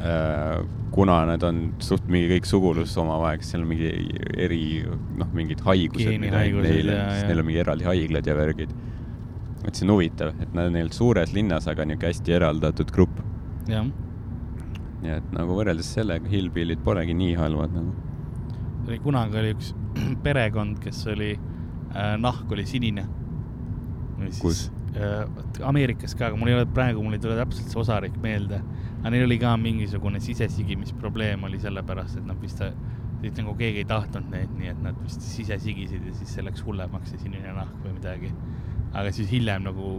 [0.00, 3.90] äh,, kuna nad on suht mingi kõik sugulus omavahel, kes seal on mingi
[4.46, 4.62] eri,
[5.20, 8.72] noh, mingid haigused, mida neil, siis neil on mingi eraldi haiglad ja värgid.
[9.60, 13.20] et see on huvitav, et nad on neil suures linnas, aga niisugune hästi eraldatud grupp.
[13.68, 13.84] jah.
[15.04, 18.09] nii et nagu võrreldes sellega, Hillbillid polegi nii halvad nagu.
[18.88, 19.72] Oli kunagi oli üks
[20.26, 23.06] perekond, kes oli äh,, nahk oli sinine.
[24.40, 24.68] kus?
[24.90, 25.24] Äh,
[25.64, 28.58] Ameerikas ka, aga mul ei ole praegu, mul ei tule täpselt see osariik meelde
[29.00, 32.60] aga neil oli ka mingisugune sisesigimisprobleem oli sellepärast, et nad vist,
[33.22, 36.64] vist nagu keegi ei tahtnud neid, nii et nad vist sisesigisid ja siis see läks
[36.66, 38.32] hullemaks, see sinine nahk või midagi.
[38.92, 39.94] aga siis hiljem nagu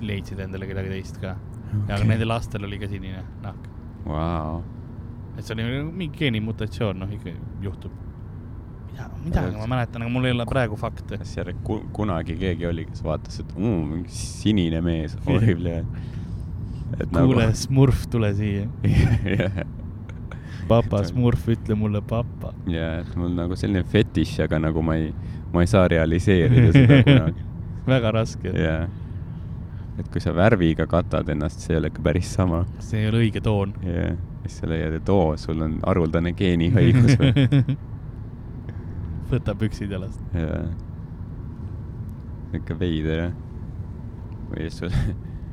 [0.00, 1.96] leidsid endale kedagi teist ka okay..
[1.96, 3.68] aga nende lastel oli ka sinine nahk
[4.06, 4.62] wow..
[5.36, 7.94] Et see oli mingi geenimutatsioon, noh ikka juhtub.
[8.96, 11.18] mida, midagi ma mäletan, aga mul ei ole praegu fakte.
[11.20, 11.52] kas seal
[11.92, 15.80] kunagi keegi oli, kes vaatas, et mm, sinine mees, horrible
[17.12, 18.68] kuule nagu..., Smurf, tule siia
[20.68, 22.52] papa, Smurf, ütle mulle papa.
[22.70, 25.10] ja, et mul nagu selline fetiš, aga nagu ma ei,
[25.52, 27.46] ma ei saa realiseerida seda kunagi
[27.86, 28.52] väga raske.
[28.54, 28.86] jaa.
[29.98, 32.64] et kui sa värviga katad ennast, see ei ole ikka päris sama.
[32.78, 33.76] see ei ole õige toon.
[33.86, 34.16] jah,
[34.46, 37.46] siis sa leiad, et oo, sul on haruldane geenihaigus või
[39.30, 40.20] võta püksid jalast.
[40.34, 40.64] jaa.
[42.56, 43.38] ikka veider jah.
[44.50, 44.92] või siis sul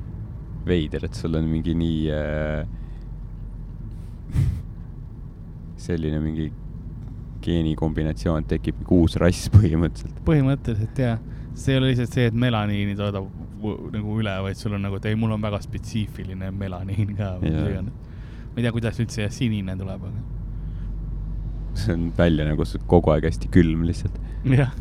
[0.69, 2.67] veider, et sul on mingi nii äh,
[5.87, 6.51] selline mingi
[7.43, 10.21] geenikombinatsioon, tekib mingi uus rass põhimõtteliselt.
[10.27, 11.19] põhimõtteliselt jah,
[11.53, 13.27] see ei ole lihtsalt see, et melaniini toodab
[13.93, 17.51] nagu üle, vaid sul on nagu, et ei, mul on väga spetsiifiline melaniin ka või
[17.51, 18.11] mis iganes.
[18.53, 20.23] Ma ei tea, kuidas üldse sinine tuleb, aga.
[21.83, 24.19] see on välja nagu kogu aeg hästi külm lihtsalt.
[24.45, 24.75] jah,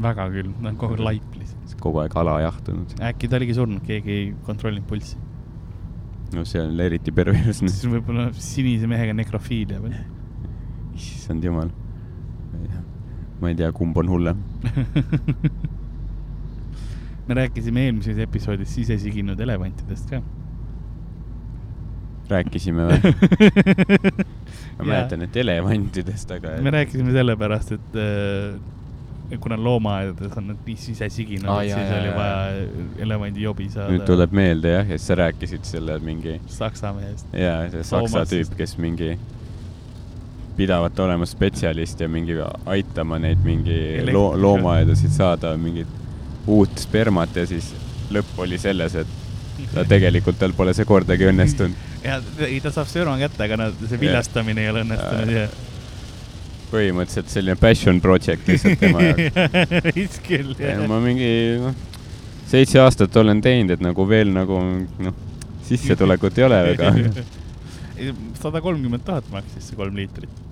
[0.00, 2.96] väga külm, ta on kogu aeg laip lihtsalt kogu aeg alajahtunud.
[3.10, 5.16] äkki ta oligi surnud, keegi ei kontrollinud pulssi.
[6.34, 7.70] no see on eriti perversne.
[7.76, 9.96] siis võib-olla sinise mehega nekrofiilia veel.
[10.96, 11.70] issand jumal.
[13.40, 14.38] ma ei tea, kumb on hullem
[17.26, 20.22] me rääkisime eelmises episoodis sisesiginud elevantidest ka.
[22.30, 23.12] Rääkisime või
[24.78, 26.56] ma mäletan, et elevantidest, aga.
[26.62, 32.10] me rääkisime sellepärast, et äh, kuna loomaaedades on nad sisesiginud ah,, et siis jah, oli
[32.10, 32.18] jah.
[32.18, 33.94] vaja elevandijobi saada.
[33.94, 36.38] nüüd tuleb meelde jah, et sa rääkisid selle mingi.
[36.46, 37.32] saksa mehest.
[37.34, 39.16] jaa, see saksa tüüp, kes mingi
[40.56, 43.78] pidavat olema spetsialist ja mingi aitama neid mingi
[44.12, 45.90] loo, loomaaedasid saada mingit
[46.46, 47.74] uut spermat ja siis
[48.14, 49.25] lõpp oli selles, et
[49.88, 51.86] tegelikult, tal pole see kordagi õnnestunud.
[52.04, 54.68] ja ei, ta saab sperma kätte, aga no see viljastamine ja.
[54.68, 55.46] ei ole õnnestunud ja
[56.70, 60.82] põhimõtteliselt selline passion project lihtsalt tema jaoks vist küll, jah.
[60.90, 61.30] ma mingi,
[61.62, 61.76] noh,
[62.50, 64.60] seitse aastat olen teinud, et nagu veel nagu,
[65.06, 65.20] noh,
[65.66, 66.92] sissetulekut ei ole väga
[68.42, 70.42] sada kolmkümmend tuhat maksis see kolm liitrit.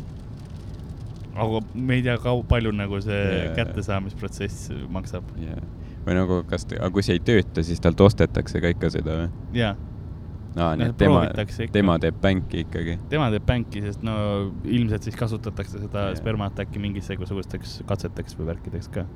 [1.34, 3.54] aga me ei tea, kui palju nagu see yeah.
[3.58, 5.58] kättesaamisprotsess maksab yeah..
[6.04, 9.34] Või nagu, kas, aga kui see ei tööta, siis talt ostetakse ka ikka seda või?
[9.56, 9.74] jaa
[10.56, 11.22] aa, nii et tema,
[11.72, 12.98] tema teeb bänki ikkagi?
[13.10, 14.16] tema teeb bänki, sest no
[14.64, 16.18] ilmselt siis kasutatakse seda yeah.
[16.18, 19.06] spermat äkki mingisugusteks katseteks või värkideks ka.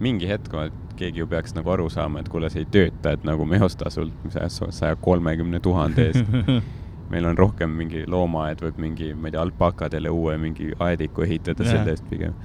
[0.00, 0.54] mingi hetk
[0.96, 3.64] keegi ju peaks nagu aru saama, et kuule, see ei tööta, et nagu me ei
[3.64, 6.24] osta sult saja kolmekümne tuhande eest
[7.12, 11.66] meil on rohkem mingi loomaaed, võib mingi, ma ei tea, alpakadele uue mingi aediku ehitada
[11.66, 11.76] yeah.
[11.76, 12.36] selle eest pigem.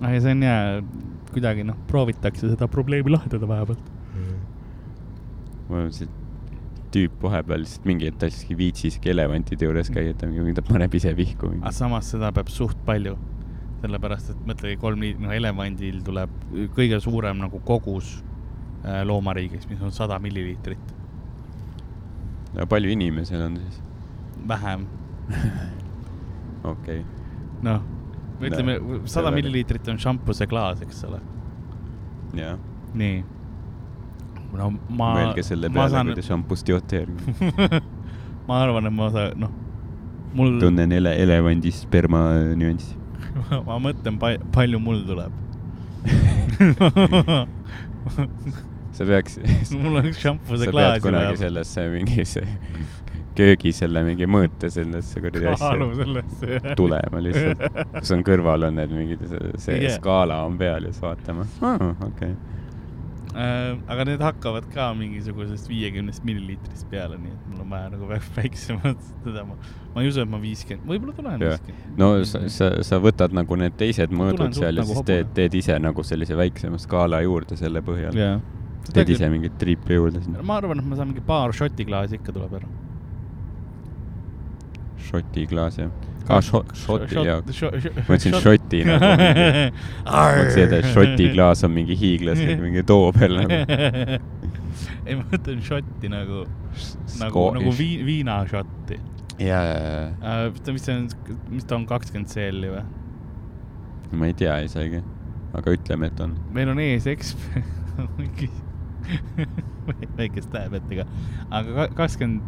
[0.00, 0.80] aga see on hea,
[1.36, 3.92] kuidagi noh, proovitakse seda probleemi lahendada vähemalt
[5.68, 6.08] mul on see
[6.94, 10.94] tüüp vahepeal lihtsalt mingi hetk tahtski viitsiski elevantide juures käia, et ta mingi, ta paneb
[10.96, 11.50] ise vihku.
[11.58, 13.16] aga samas seda peab suht palju,
[13.82, 16.32] sellepärast et mõtlegi kolm liit-, no elevandil tuleb
[16.76, 18.14] kõige suurem nagu kogus
[18.84, 20.94] äh, loomariigis, mis on sada milliliitrit.
[22.56, 23.82] ja palju inimesi seal on siis?
[24.46, 24.86] vähem
[26.72, 27.04] okei okay..
[27.66, 27.82] noh,
[28.40, 28.76] ütleme
[29.10, 31.20] sada milliliitrit on šampuse klaas, eks ole.
[32.36, 32.58] jah.
[32.94, 33.22] nii
[34.56, 35.10] no ma.
[35.18, 37.80] mõelge selle peale saan..., kui te šampust joote järgi
[38.48, 39.52] ma arvan, et ma saan, noh,
[40.36, 40.56] mul.
[40.62, 42.20] tunnen ele-, elevandi sperma
[42.58, 42.94] nüanssi
[43.68, 45.32] ma mõtlen pa, palju mul tuleb
[48.96, 49.40] sa peaks
[49.74, 50.86] mul on üks šampuse klaas.
[50.86, 52.42] sa pead kunagi sellesse mingisse
[53.36, 56.74] köögi selle mingi mõõte sellesse kuradi asja.
[56.78, 59.24] tulema lihtsalt, kus on kõrval on need mingid,
[59.62, 59.96] see yeah.
[59.98, 61.88] skaala on peal ja siis vaatama oh,.
[62.10, 62.54] okei okay
[63.36, 63.76] äh,.
[63.92, 68.08] aga need hakkavad ka mingisugusest viiekümnest milliliitrist peale, nii et mul on vaja nagu
[68.38, 69.58] väiksemat seda ma,
[69.94, 72.00] ma ei usu, et ma viiskümmend, võib-olla tulen viiskümmend.
[72.00, 75.58] no sa, sa, sa võtad nagu need teised mõõdud seal ja nagu siis teed, teed
[75.60, 78.40] ise nagu sellise väiksema skaala juurde selle põhjal yeah..
[78.92, 80.44] teed ise mingit triipi juurde sinna.
[80.46, 82.72] ma arvan, et ma saan mingi paar šoti klaasi ikka tuleb ära.
[85.06, 85.94] Šoti klaas, jah
[86.28, 87.38] aa, šoti, jaa.
[87.40, 89.10] ma mõtlesin šoti nagu.
[90.40, 93.60] mõtlesin, et šoti klaas on mingi hiiglaslik mingi too peal nagu.
[95.06, 96.44] ei, ma mõtlen šotti nagu,
[97.22, 99.00] nagu, nagu vii-, viinašotti.
[99.38, 100.46] ja, ja, ja.
[100.48, 101.08] Äh, mis see on,
[101.52, 102.84] mis ta on, kakskümmend CL-i või?
[104.16, 105.02] ma ei tea isegi,
[105.56, 106.36] aga ütleme, et on.
[106.54, 107.50] meil on ees eksp-,
[108.20, 108.50] mingi
[110.18, 111.06] väikest tähepettiga,
[111.54, 112.42] aga kakskümmend,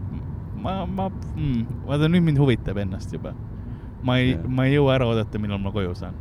[0.63, 3.35] ma, ma mm,, vaata nüüd mind huvitab ennast juba
[4.03, 6.17] ma ei, ma ei jõua ära oodata, millal ma koju saan.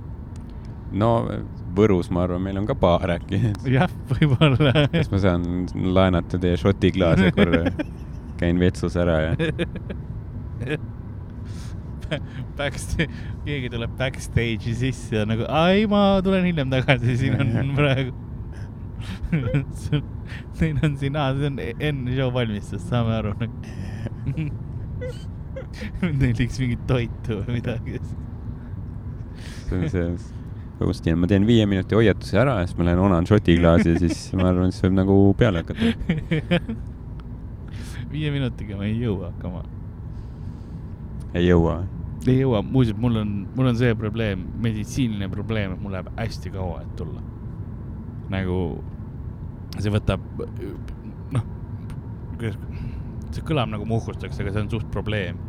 [0.91, 1.11] no
[1.77, 3.41] Võrus, ma arvan, meil on ka baar äkki.
[3.75, 4.87] jah, võib-olla.
[4.93, 5.41] kas ma saan
[5.75, 7.67] laenata teie šoti klaase korra?
[8.37, 9.31] käin vetsus ära ja
[12.57, 13.09] Backstage,
[13.43, 18.15] keegi tuleb backstage'i sisse ja nagu, ai, ma tulen hiljem tagasi, siin on praegu
[20.57, 23.53] Neil on siin, aa, see on enne show valmistust, saame aru nagu
[26.21, 28.01] telliks mingit toitu või midagi.
[29.67, 30.07] see on see,
[30.81, 34.01] õudselt, ma teen viie minuti hoiatuse ära ja siis ma lähen onan šoti klaasi ja
[34.05, 35.85] siis ma arvan, siis võib nagu peale hakata.
[38.13, 39.63] viie minutiga ma ei jõua hakkama.
[41.33, 41.79] ei jõua?
[42.27, 46.51] ei jõua, muuseas, mul on, mul on see probleem, meditsiiniline probleem, et mul läheb hästi
[46.55, 47.23] kaua, et tulla.
[48.33, 48.57] nagu
[49.77, 50.23] see võtab,
[51.35, 51.45] noh,
[53.35, 55.39] see kõlab nagu ma uhkustaks, aga see on suht probleem.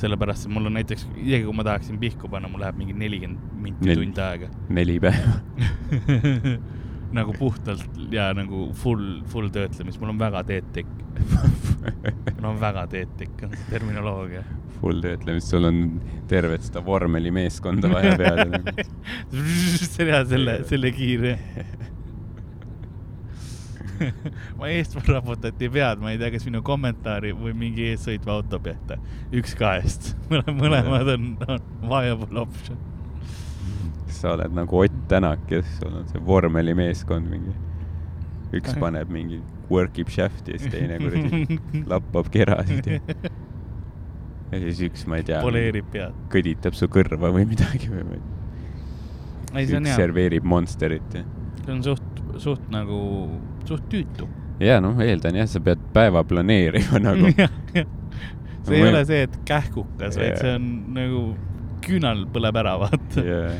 [0.00, 3.52] Sellepärast, et mul on näiteks, isegi kui ma tahaksin pihku panna, mul läheb mingi nelikümmend
[3.62, 4.48] minti Nel, tund aega.
[4.74, 5.36] neli päeva.
[7.14, 10.88] Nagu puhtalt ja nagu full, full töötlemist, mul on väga teetik.
[12.40, 14.42] Mul on väga teetik, on see terminoloogia.
[14.80, 15.78] Full töötlemist, sul on
[16.28, 18.60] tervet seda vormelimeeskonda vaja peale.
[19.30, 21.36] See on hea, selle, selle kiire
[24.58, 28.98] ma eest raputati pead, ma ei tea, kas minu kommentaari või mingi eessõitva auto pihta.
[29.34, 30.12] üks kahest
[30.62, 32.80] mõlemad on, on viable option.
[34.08, 37.56] sa oled nagu Ott Tänak, kes on see vormelimeeskond mingi.
[38.54, 39.40] üks paneb mingi
[39.70, 41.58] work ib shaft'i ja siis teine kuradi
[41.92, 43.00] lappab kerasid ja
[44.54, 45.40] ja siis üks, ma ei tea.
[45.42, 46.16] poleerib pead.
[46.32, 48.20] kõditab su kõrva või midagi või
[49.54, 51.24] üks serveerib Monsterit ja.
[51.64, 52.03] see on suht
[52.44, 53.00] suht nagu,
[53.68, 54.28] suht tüütu.
[54.62, 57.32] ja noh, eeldan jah, sa pead päeva planeerima nagu
[58.64, 61.22] see ei ole see, et kähkukas yeah., vaid see on nagu
[61.84, 63.52] küünal põleb ära, vaata yeah.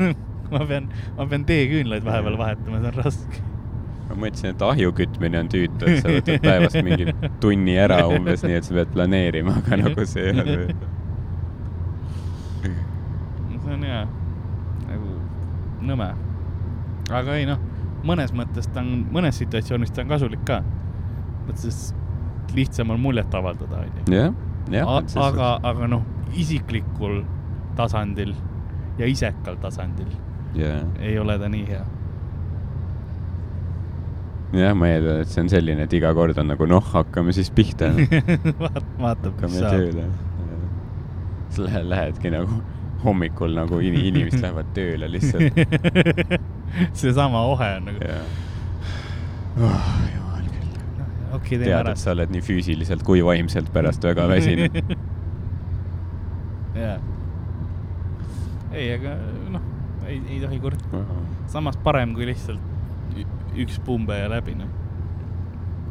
[0.54, 2.42] ma pean, ma pean teeküünlaid vahepeal yeah.
[2.44, 3.42] vahetama, see on raske.
[4.08, 7.04] ma mõtlesin, et ahju kütmine on tüütu, et sa võtad päevast mingi
[7.42, 10.44] tunni ära umbes nii, et sa pead planeerima, aga nagu see ei ole
[13.60, 13.70] see.
[13.70, 14.04] on hea,
[14.88, 15.10] nagu
[15.86, 16.08] nõme.
[17.20, 17.69] aga ei noh
[18.06, 20.60] mõnes mõttes ta on, mõnes situatsioonis ta on kasulik ka.
[21.48, 21.90] mõttes
[22.54, 24.06] lihtsam on muljet avaldada, onju.
[24.14, 24.34] jah,
[24.70, 24.90] jah.
[25.24, 26.04] aga, aga noh,
[26.36, 27.22] isiklikul
[27.78, 28.34] tasandil
[28.98, 30.10] ja isekal tasandil
[30.56, 30.82] yeah.
[31.00, 31.84] ei ole ta nii hea.
[34.60, 37.52] jah, ma eeldan, et see on selline, et iga kord on nagu noh, hakkame siis
[37.54, 37.92] pihta
[38.62, 40.02] Vaat, vaatab, mis saab.
[41.50, 42.62] sa lähed, lähedki nagu
[43.04, 45.56] hommikul nagu in inimesed lähevad tööle lihtsalt
[47.00, 48.24] seesama ohe on nagu yeah..
[49.60, 50.72] Oh, jumal küll.
[51.32, 51.90] okei, teeme ära.
[51.90, 54.78] tead, et sa oled nii füüsiliselt kui vaimselt pärast väga väsinud.
[56.84, 56.98] jaa.
[58.72, 59.10] ei, aga
[59.56, 59.64] noh,
[60.06, 61.02] ei, ei tohi kurta.
[61.50, 62.62] samas parem kui lihtsalt
[63.58, 64.70] üks pumbe ja läbi, noh.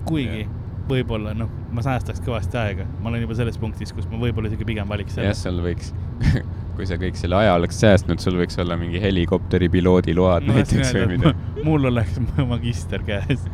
[0.08, 0.56] kuigi yeah.
[0.90, 4.66] võib-olla, noh, ma säästaks kõvasti aega, ma olen juba selles punktis, kus ma võib-olla isegi
[4.68, 5.34] pigem valiks selle.
[5.34, 5.92] jah, seal võiks
[6.80, 10.58] kui sa kõik selle aja oleks säästnud, sul võiks olla mingi helikopteri piloodi load no,
[10.58, 11.48] näiteks või midagi.
[11.68, 12.20] mul oleks
[12.54, 13.48] magister käes.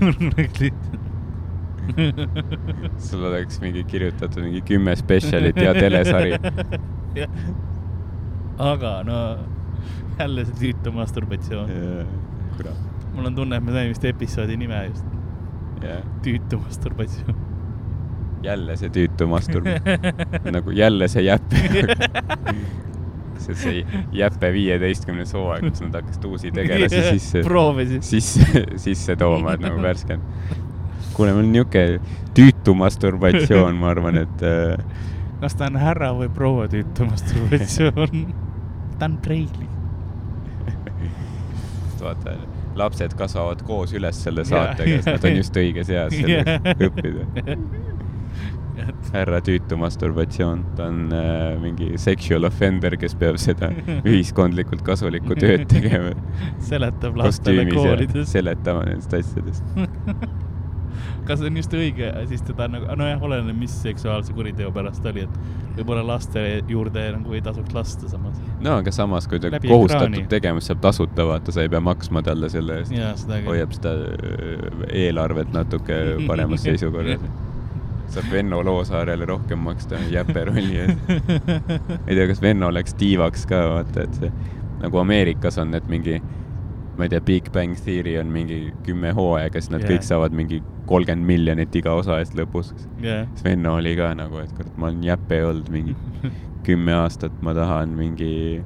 [0.00, 1.06] mul oleks lihtsalt
[3.00, 6.34] sul oleks mingi kirjutatud mingi kümme spetsialit ja telesari
[8.58, 9.16] aga no
[10.18, 11.70] jälle see tüütu masturbatsioon.
[12.56, 12.76] kurat.
[13.14, 15.04] mul on tunne, et me saime vist episoodi nime just
[15.82, 16.02] yeah..
[16.22, 17.47] tüütu masturbatsioon.
[18.42, 21.62] Jälle see tüütu masturb- nagu jälle see jäpe
[23.42, 27.42] see, see Jäpe viieteistkümnes hooaeg, kus nad hakkasid uusi tegelasi sisse,
[28.00, 30.24] sisse, sisse tooma, et nagu värskend
[31.18, 32.00] kuule, mul on niisugune
[32.36, 34.76] tüütu masturbatsioon, ma arvan, et äh....
[35.40, 38.22] kas ta on härra või proua tüütu masturbatsioon
[38.98, 39.66] ta on preili.
[42.02, 42.36] Vaata,
[42.78, 47.26] lapsed kasvavad koos üles selle saatega, sest nad on just õiges eas selleks õppida.
[49.14, 53.70] Härra tüütu masturbatsioon, ta on äh, mingi sexual offender, kes peab seda
[54.08, 56.12] ühiskondlikult kasulikku tööd tegema.
[56.70, 58.28] seletab lastele koolides.
[58.32, 59.64] seletama nendest asjadest
[61.28, 65.26] kas see on just õige, siis teda nagu, nojah, oleneb, mis seksuaalse kuriteo pärast oli,
[65.28, 68.38] et võib-olla laste juurde nagu ei tasuks lasta samas.
[68.64, 72.24] no aga samas, kui ta Läbi kohustatud siis saab tasuta, vaata, sa ei pea maksma
[72.26, 73.28] talle selle eest.
[73.46, 77.22] hoiab seda äh, eelarvet natuke paremas seisukorras
[78.14, 81.10] saab Venno Loosaarele rohkem maksta Jäpe rolli eest.
[82.06, 84.32] ei tea, kas Venno läks tiivaks ka, vaata, et see
[84.82, 86.20] nagu Ameerikas on need mingi
[86.98, 89.92] ma ei tea, Big Bang Theory on mingi kümme hooaega, siis nad yeah.
[89.92, 93.28] kõik saavad mingi kolmkümmend miljonit iga osa eest lõpus yeah..
[93.38, 95.94] Sven oli ka nagu, et kurat, ma olen jäpe olnud mingi
[96.66, 98.60] kümme aastat, ma tahan mingi,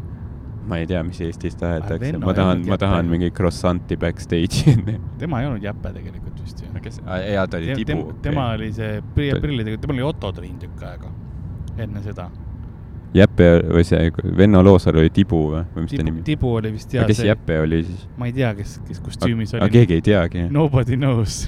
[0.69, 4.47] ma ei tea, mis Eestis tahetakse, ma tahan, ma tahan mingi croissant'i backstage'i
[5.21, 6.71] tema ei olnud jäpe tegelikult vist ju.
[6.83, 7.03] kes,
[7.33, 8.13] jaa, ta oli tibu.
[8.23, 11.13] tema oli see prillidega, tema oli Otto Triin tükk aega
[11.83, 12.31] enne seda
[13.13, 14.07] Jäpe või see
[14.39, 16.23] Venno Loosaar oli Tibu või, või mis tibu, ta nimi?
[16.25, 17.05] Tibu oli vist jah.
[17.05, 17.29] kes see...
[17.29, 18.07] Jäpe oli siis?
[18.17, 19.69] ma ei tea, kes, kes kostüümis oli.
[19.75, 20.47] keegi ei teagi?
[20.53, 21.43] Nobody knows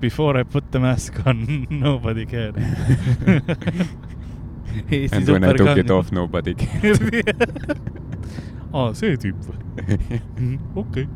[0.00, 1.46] Before I put the mask on,
[1.84, 2.58] nobody cared
[5.12, 7.98] And when I took it off, nobody cared
[8.72, 10.20] aa, see tüüp või?
[10.82, 11.08] okei.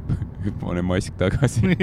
[0.62, 1.76] pane mask tagasi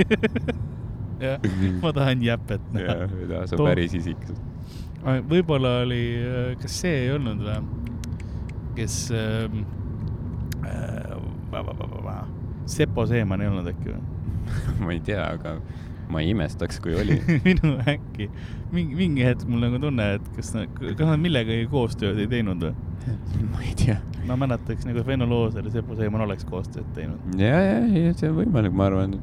[1.25, 1.41] jah,
[1.81, 2.95] ma tahan Jäpet näha.
[3.03, 4.21] jah, ei taha, sa päris isik
[5.01, 7.61] võib-olla oli, äh, kas see ei olnud või,
[8.77, 9.63] kes ähm,
[10.65, 12.27] äh,,
[12.71, 14.03] Sepo Seeman ei olnud äkki või
[14.85, 15.57] ma ei tea, aga
[16.11, 18.29] ma ei imestaks, kui oli minu äkki,
[18.75, 22.67] mingi, mingi hetk mul nagu tunne, et kas nad, kas nad millegagi koostööd ei teinud
[22.67, 22.73] või?
[23.51, 23.97] ma ei tea.
[24.27, 27.39] ma mäletaks nagu Venno Looser ja Sepo Seeman oleks koostööd teinud.
[27.41, 29.17] ja, ja, see on võimalik, ma arvan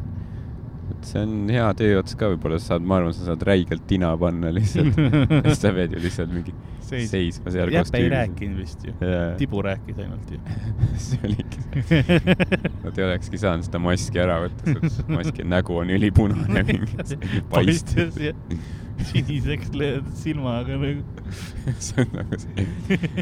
[0.95, 4.14] et see on hea tööots ka, võib-olla sa saad, ma arvan, sa saad räigelt tina
[4.20, 4.99] panna lihtsalt
[5.49, 6.55] siis sa pead ju lihtsalt mingi
[6.89, 7.11] Seis.
[7.12, 7.91] seisma seal kostüümis.
[7.93, 10.39] Jeppe ei rääkinud vist ju yeah., Tibu rääkis ainult ju
[11.07, 12.18] see oligi see.
[12.84, 18.16] Nad ei olekski saanud seda maski ära võtta, sest maski nägu on ülipunane mingi paistes
[19.11, 21.03] siniseks löödud silmaga nagu.
[21.86, 22.66] See on nagu see,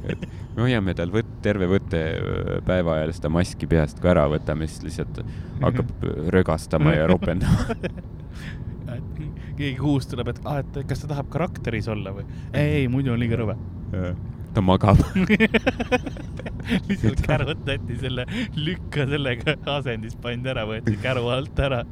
[0.02, 4.86] et me hoiame tal võt-, terve võttepäeva ajal seda maski peast, kui ära võtame, siis
[4.86, 5.22] lihtsalt
[5.64, 6.06] hakkab
[6.36, 7.76] rögastama ja ropendama.
[9.56, 12.26] Keegi kuust tuleb, et ah, et kas ta tahab karakteris olla või?
[12.52, 13.56] ei, ei, muidu on liiga rõve
[14.56, 15.00] ta magab
[16.88, 18.24] lihtsalt kärutati selle,
[18.56, 21.82] lükka sellega asendis pandi ära, võeti käru alt ära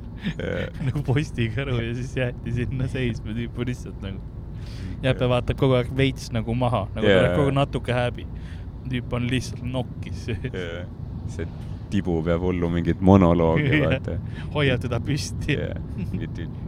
[0.80, 4.22] nagu postikäru ja siis jäeti sinna seisma, tüüp on lihtsalt nagu.
[5.04, 7.34] Jeppe vaatab kogu aeg veits nagu maha, nagu yeah.
[7.36, 8.24] kogu natuke häbi.
[8.88, 10.88] tüüp on lihtsalt nokkis yeah..
[11.32, 11.46] see
[11.90, 14.18] tibu peab hullu mingit monoloogi vaata.
[14.54, 15.58] Hoiab teda püsti.
[15.58, 15.76] Yeah..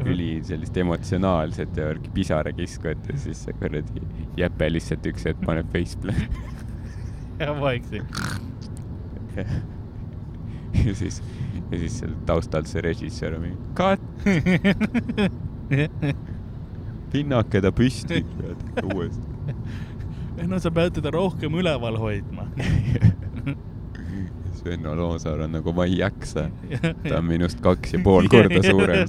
[0.07, 4.05] üli sellist emotsionaalset ja pisarakiskujat ja siis see kuradi
[4.37, 6.39] Jeppe lihtsalt üks hetk paneb faceplant
[7.43, 8.21] ja vaikselt.
[10.77, 11.23] Ja siis,
[11.71, 14.03] ja siis seal taustalt see režissöör on mingi cut
[17.12, 18.21] pinnake ta püsti
[18.85, 19.25] uuesti.
[20.47, 22.45] no sa pead teda rohkem üleval hoidma
[24.67, 26.49] Venno Loosaar on nagu ma ei jaksa.
[27.07, 29.09] ta on minust kaks ja pool korda suurem.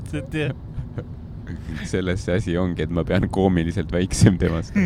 [1.92, 4.74] selles see asi ongi, et ma pean koomiliselt väiksem temast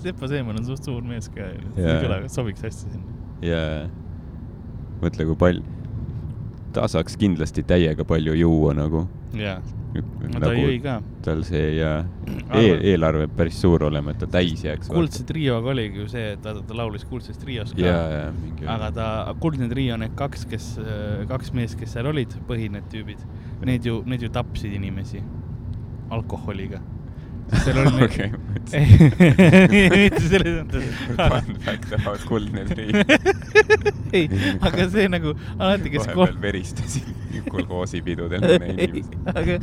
[0.00, 3.16] Sepo Seeman on suht suur mees ka ju, kõla sobiks hästi sinna.
[3.44, 3.88] jaa,
[5.02, 5.64] mõtle, kui palju,
[6.74, 9.04] ta saaks kindlasti täiega palju juua nagu
[9.36, 9.60] jaa
[10.30, 10.96] no ta nagu jõi ka.
[11.24, 11.90] tal see ja
[12.54, 12.62] e
[12.92, 14.90] eelarve päris suur olema, et ta täis jääks.
[14.92, 17.96] kuldse trioga oligi ju see, et ta, ta laulis kuldses trios ka.
[18.76, 19.08] aga ta,
[19.42, 20.70] kuldne trio, need kaks, kes,
[21.30, 23.26] kaks meest, kes seal olid, põhi need tüübid,
[23.66, 25.22] need ju, need ju tapsid inimesi
[26.10, 26.80] alkoholiga
[27.64, 28.30] seal oli okay,.
[29.94, 30.84] mitte selles mõttes.
[31.18, 32.90] Fun fact about kuldne trii.
[34.16, 34.28] ei,
[34.60, 36.10] aga see nagu alati, kes.
[36.12, 37.06] vahepeal veristasin
[37.50, 39.12] kolhoosipidudel mõne inimese.
[39.34, 39.58] aga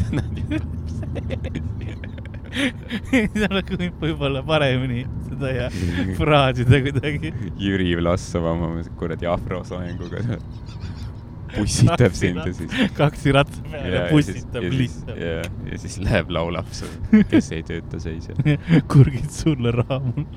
[3.08, 5.68] see oleks võib-olla paremini seda ja
[6.18, 7.34] fraasida kuidagi.
[7.62, 10.24] Jüri Vlassov oma kuradi afrosoenguga
[11.56, 12.76] pussitab sind ja siis.
[12.98, 15.18] kaksi ratta peal ja pussitab lihtsalt.
[15.22, 15.42] ja,
[15.72, 18.58] ja siis läheb laulab sulle, kes ei tööta seisjal
[18.94, 20.28] kurgid sulle raha mul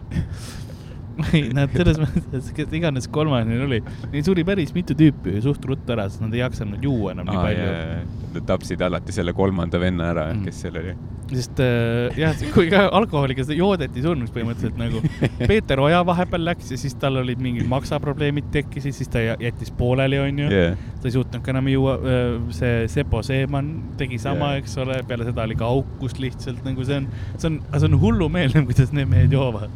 [1.33, 3.81] ei, nad selles mõttes, kes iganes kolmas neil oli,
[4.13, 7.39] neil suri päris mitu tüüpi suht ruttu ära, sest nad ei jaksanud juua enam nii
[7.39, 8.19] Aa, palju.
[8.31, 10.95] Nad tapsid alati selle kolmanda venna ära mm., kes seal oli.
[11.31, 15.03] sest äh, jah, kui ka alkoholiga joodeti surnuks põhimõtteliselt nagu
[15.51, 20.19] Peeter Oja vahepeal läks ja siis tal olid mingid maksaprobleemid tekkisid, siis ta jättis pooleli,
[20.19, 20.79] onju yeah..
[20.99, 25.01] ta ei suutnud ka enam juua, äh, see Sepo Seeman tegi sama yeah., eks ole,
[25.07, 28.95] peale seda oli ka aukus lihtsalt nagu see on, see on, see on hullumeelne, kuidas
[28.97, 29.71] need mehed joovad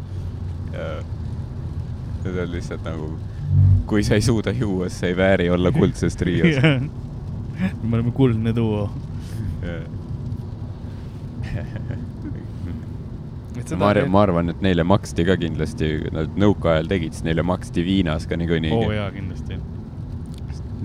[0.74, 1.14] yeah
[2.25, 3.11] Need on lihtsalt nagu,
[3.87, 6.57] kui sa ei suuda juua, siis sa ei vääri olla kuldses trios
[7.89, 8.89] me oleme kuldne duo
[13.79, 17.85] ma arvan, ma arvan, et neile maksti ka kindlasti, nad nõukaajal tegid, siis neile maksti
[17.87, 18.72] Viinas ka niikuinii.
[18.75, 19.59] oo oh, jaa, kindlasti.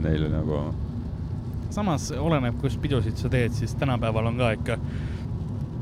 [0.03, 0.61] Neile nagu.
[1.73, 4.77] samas oleneb, kus pidusid sa teed, siis tänapäeval on ka ikka,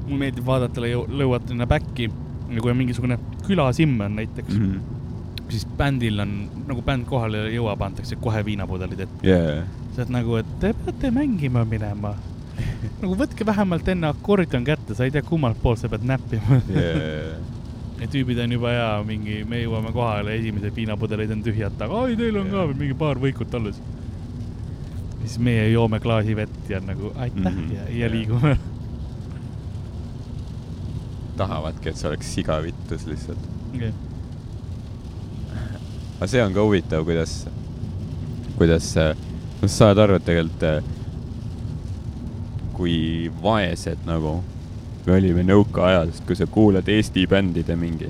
[0.07, 4.96] mulle meeldib vaadata lõuatina back'i ja kui on mingisugune külasimm on näiteks mm, -hmm
[5.49, 6.33] siis bändil on,
[6.67, 9.67] nagu bänd kohale jõuab, antakse kohe viinapudelid ette yeah..
[9.93, 12.13] sa oled nagu, et te peate mängima minema
[13.01, 17.37] nagu võtke vähemalt enne akordion kätte, sa ei tea, kummalt poolt sa pead näppima yeah.
[18.01, 22.17] ja tüübid on juba hea, mingi, me jõuame kohale, esimesed viinapudelid on tühjad taga, oi,
[22.19, 22.73] teil on yeah.
[22.73, 23.79] ka mingi paar võikut alles.
[25.21, 27.75] siis meie joome klaasi vett ja nagu aitäh mm -hmm.
[27.75, 28.57] ja, ja liigume
[31.37, 33.93] tahavadki, et see oleks sigavittus lihtsalt okay
[36.17, 37.39] aga see on ka huvitav, kuidas,
[38.57, 40.93] kuidas, noh, sa saad aru, et tegelikult eh,
[42.77, 42.95] kui
[43.41, 44.39] vaesed nagu
[45.05, 48.09] me olime nõukaajal, sest kui sa kuulad Eesti bändide mingi,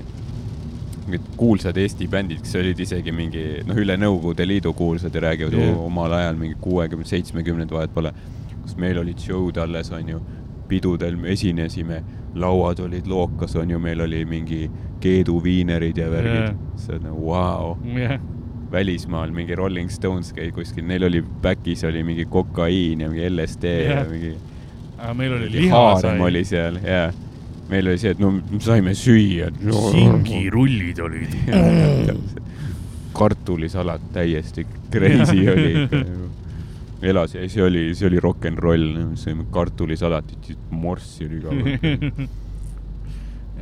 [1.04, 5.56] mingid kuulsad Eesti bändid, kes olid isegi mingi, noh, üle Nõukogude Liidu kuulsad ja räägivad
[5.60, 5.78] yeah.
[5.78, 8.12] omal ajal mingi kuuekümne, seitsmekümnendad, vahet pole,
[8.62, 10.20] kus meil olid show'd alles, onju,
[10.68, 12.02] pidudel me esinesime,
[12.40, 14.66] lauad olid lookas, onju, meil oli mingi
[15.00, 16.42] Keedu viinerid ja värgid.
[16.42, 16.58] Yeah..
[16.76, 17.76] see on nagu vau.
[17.84, 18.20] Yeah..
[18.72, 23.64] välismaal mingi Rolling Stones käis kuskil, neil oli back'is oli mingi kokaiin ja mingi LSD
[23.64, 24.02] yeah.
[24.02, 24.34] ja mingi.
[24.98, 26.20] aga meil oli liha sai.
[26.20, 27.06] oli seal ja
[27.70, 28.32] meil oli see, et no
[28.64, 29.48] saime süüa.
[29.90, 31.38] Singirullid olid.
[33.18, 36.02] Kartulisalat täiesti crazy oli ikka
[37.02, 38.86] elas ja see oli, see oli rock n roll,
[39.18, 41.54] sõime kartulisalatit, morssi oli ka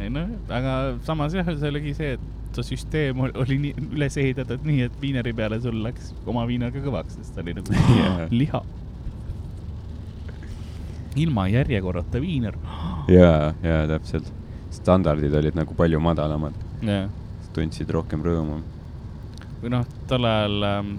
[0.01, 0.72] ei noh, aga
[1.07, 5.32] samas jah, see oligi see, et see süsteem oli nii üles ehitatud nii, et viineri
[5.36, 8.22] peale sul läks oma viinaga kõvaks, sest ta oli nagu yeah.
[8.32, 8.62] liha.
[11.16, 12.57] ilma järjekorrata viiner.
[13.12, 14.32] ja, ja täpselt.
[14.76, 17.09] standardid olid nagu palju madalamad yeah..
[17.57, 18.61] tundsid rohkem rõõmu.
[19.62, 20.97] või noh, tol ajal ähm,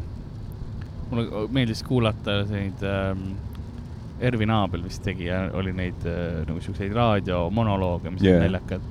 [1.12, 3.30] mulle meeldis kuulata neid ähm,
[4.20, 8.39] Ervin Aabel vist tegi ja oli neid äh, nagu siukseid raadiomonolooge, mis yeah.
[8.39, 8.88] olid naljakad.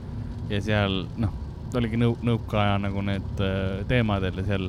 [0.50, 1.32] ja seal noh,
[1.74, 4.68] oligi nõu-, nõukaaja nagu need äh, teemadel ja seal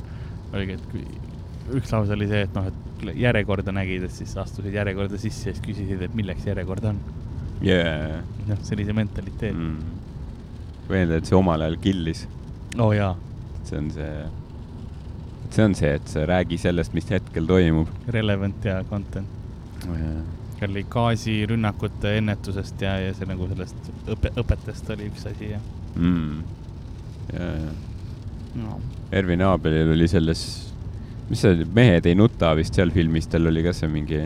[0.55, 5.19] oligi, et üks lause oli see, et noh, et järjekorda nägid, et siis astusid järjekorda
[5.21, 7.03] sisse ja siis küsisid, et milleks järjekord on
[7.61, 8.23] yeah..
[8.47, 10.01] noh, sellise mentaliteet mm..
[10.89, 12.25] meeldib, et see omal ajal killis.
[12.79, 13.13] oo oh, jaa.
[13.67, 14.09] see on see,
[15.51, 17.93] see on see, et sa räägi sellest, mis hetkel toimub.
[18.17, 19.93] Relevant ja content oh,.
[19.93, 25.59] Yeah oli gaasirünnakute ennetusest ja, ja see nagu sellest õpe, õpetest oli üks asi ja
[25.95, 26.39] mm..
[27.33, 27.75] ja, ja.
[28.57, 28.79] No..
[29.13, 30.41] Ervin Abelil oli selles,
[31.29, 34.23] mis see oli, Mehed ei nuta vist seal filmis, tal oli ka see mingi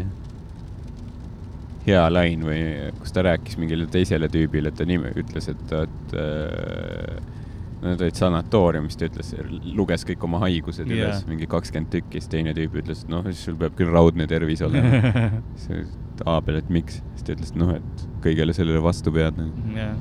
[1.86, 2.62] hea lain või
[3.02, 7.41] kus ta rääkis mingile teisele tüübile, et ta nime, ütles, et, et äh,
[7.82, 9.32] Nad olid sanatooriumis, ta ütles,
[9.74, 11.08] luges kõik oma haigused yeah.
[11.08, 14.28] üles, mingi kakskümmend tükki, siis teine tüüp ütles, et noh, siis sul peab küll raudne
[14.30, 15.02] tervis olema.
[15.64, 15.90] Siis
[16.30, 19.96] Aabel, et miks, siis ta ütles, et noh, et kõigele sellele vastu pead nagu yeah..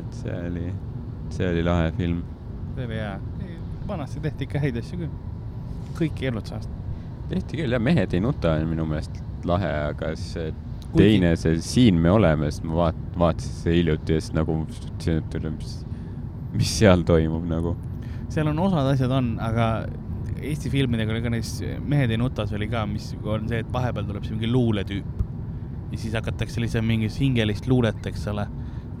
[0.00, 0.64] et see oli,
[1.34, 2.24] see oli lahe film.
[2.74, 3.12] see oli hea,
[3.88, 5.12] vanasti tehti ikka häid asju küll,
[6.00, 6.72] kõiki elutsast.
[7.30, 10.50] tehti küll jah, Mehed ei nuta on minu meelest lahe, aga see
[10.96, 15.72] teine, see Siin me oleme, sest ma vaat-, vaatasin seda hiljuti ja siis nagu, mis,
[16.54, 17.76] mis seal toimub nagu.
[18.32, 19.70] seal on osad asjad on, aga
[20.38, 24.06] Eesti filmidega oli ka näiteks Mehed ei nutas oli ka, mis on see, et vahepeal
[24.06, 25.24] tuleb see mingi luuletüüp.
[25.88, 28.44] Ja siis hakatakse lihtsalt mingit hingelist luulet, eks ole.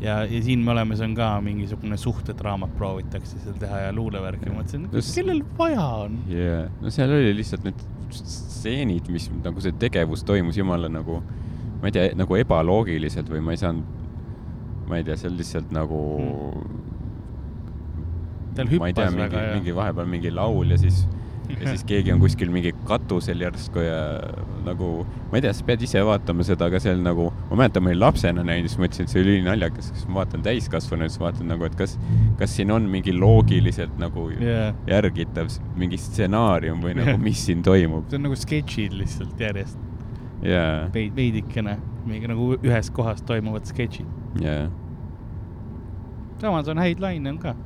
[0.00, 4.46] Ja, ja siin me oleme, see on ka mingisugune suhtedraamat proovitakse seal teha ja luulevärki,
[4.50, 6.20] ma mõtlesin, kellel vaja on?
[6.30, 7.82] jaa, no seal oli lihtsalt need
[8.14, 11.18] stseenid, mis nagu see tegevus toimus jumala nagu,
[11.78, 13.86] ma ei tea, nagu ebaloogiliselt või ma ei saanud,
[14.88, 16.00] ma ei tea, seal lihtsalt nagu
[18.56, 18.78] hmm.
[18.80, 21.04] ma ei tea, mingi, mingi vahepeal mingi laul ja siis
[21.48, 23.98] ja siis keegi on kuskil mingi katusel järsku ja
[24.66, 24.90] nagu,
[25.30, 28.02] ma ei tea, sa pead ise vaatama seda, aga seal nagu, ma mäletan, ma olin
[28.02, 31.68] lapsena näinud, siis mõtlesin, et see oli ülinaljakas, siis ma vaatan täiskasvanu, siis vaatan nagu,
[31.68, 31.96] et kas,
[32.40, 34.74] kas siin on mingi loogiliselt nagu yeah.
[34.90, 38.08] järgitav mingi stsenaarium või nagu mis siin toimub.
[38.10, 39.87] see on nagu sketšid lihtsalt järjest
[40.42, 40.90] yeah..
[40.94, 44.68] veid-, veidikene, mingi nagu ühes kohas toimuvad sketšid yeah..
[46.42, 47.56] samas on häid laine on ka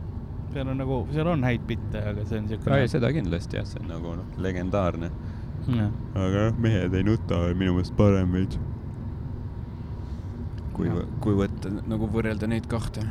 [0.52, 2.74] seal on nagu, seal on häid bitte, aga see on siuke.
[2.76, 5.10] ei, seda kindlasti jah, see on nagu noh, legendaarne.
[6.14, 8.58] aga jah, Mehed ei nuta on minu meelest parem veits.
[10.76, 10.90] kui,
[11.24, 13.04] kui võtta nagu võrrelda neid kahte.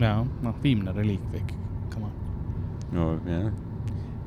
[0.00, 1.60] jaa, noh, viimne reliikvia ikkagi,
[1.92, 2.16] come on.
[2.96, 3.50] no jah,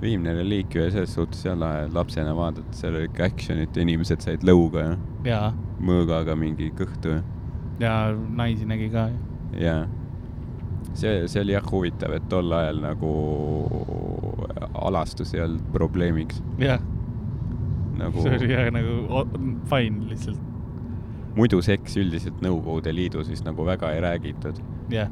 [0.03, 4.45] viimne reliikvia selles suhtes jah lahe, lapsena vaadata, seal oli ikka action'it ja inimesed said
[4.47, 4.95] lõuga ja.
[5.27, 5.49] jaa.
[5.83, 7.25] mõõgaga mingi kõhtu ja.
[7.81, 9.09] ja naisi nägi ka.
[9.59, 9.83] jaa
[10.93, 13.13] see, see oli jah huvitav, et tol ajal nagu
[14.83, 16.41] alastus ei olnud probleemiks.
[16.61, 16.81] jah
[17.97, 18.21] nagu....
[18.21, 19.23] see oli jah nagu
[19.69, 20.39] fine lihtsalt.
[21.37, 24.61] muidu seks üldiselt Nõukogude Liidus vist nagu väga ei räägitud.
[24.93, 25.11] jah.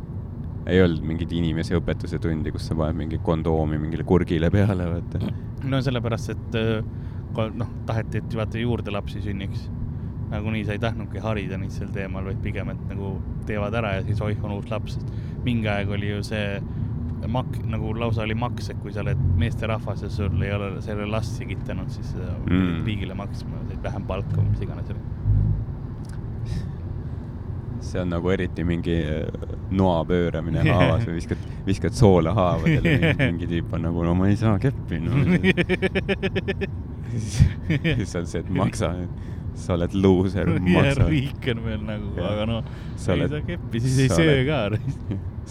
[0.69, 5.31] Ei olnud mingit inimeseõpetuse tundi, kus sa paned mingi kondoomi mingile kurgile peale, vaata.
[5.63, 9.69] no sellepärast, et äh, noh, taheti, et vaata juurde lapsi sünniks
[10.31, 13.15] nagunii sa ei tahtnudki harida neid sel teemal, vaid pigem, et nagu
[13.49, 16.61] teevad ära ja siis oih, on uus laps, sest mingi aeg oli ju see
[17.31, 20.93] mak-, nagu lausa oli maks, et kui sa oled meesterahvas ja sul ei ole, sa
[20.93, 22.85] ei ole last sigitanud, siis mm.
[22.87, 25.03] riigile maksma, said vähem palka või mis iganes oli.
[27.81, 29.25] See on nagu eriti mingi äh,
[29.73, 34.37] noa pööramine haavas või viskad, viskad soola haavadele, mingi tüüp on nagu, no ma ei
[34.39, 35.11] saa keppi no.
[37.11, 38.93] siis on see, et maksa
[39.61, 41.07] sa oled luuser, maksa.
[41.09, 44.61] riik on veel nagu, aga no, ei oled, saa keppi, siis ei söö ka.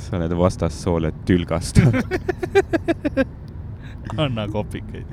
[0.06, 2.00] sa oled vastassoole tülgastav
[4.16, 5.06] anna kopikaid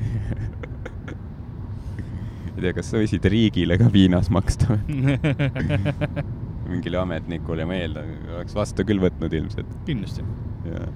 [2.58, 8.56] ei tea, kas sa võisid riigile ka Viinas maksta või mingile ametnikule, ma eeldan, oleks
[8.58, 9.78] vastu küll võtnud ilmselt.
[9.90, 10.26] kindlasti.
[10.68, 10.88] jaa.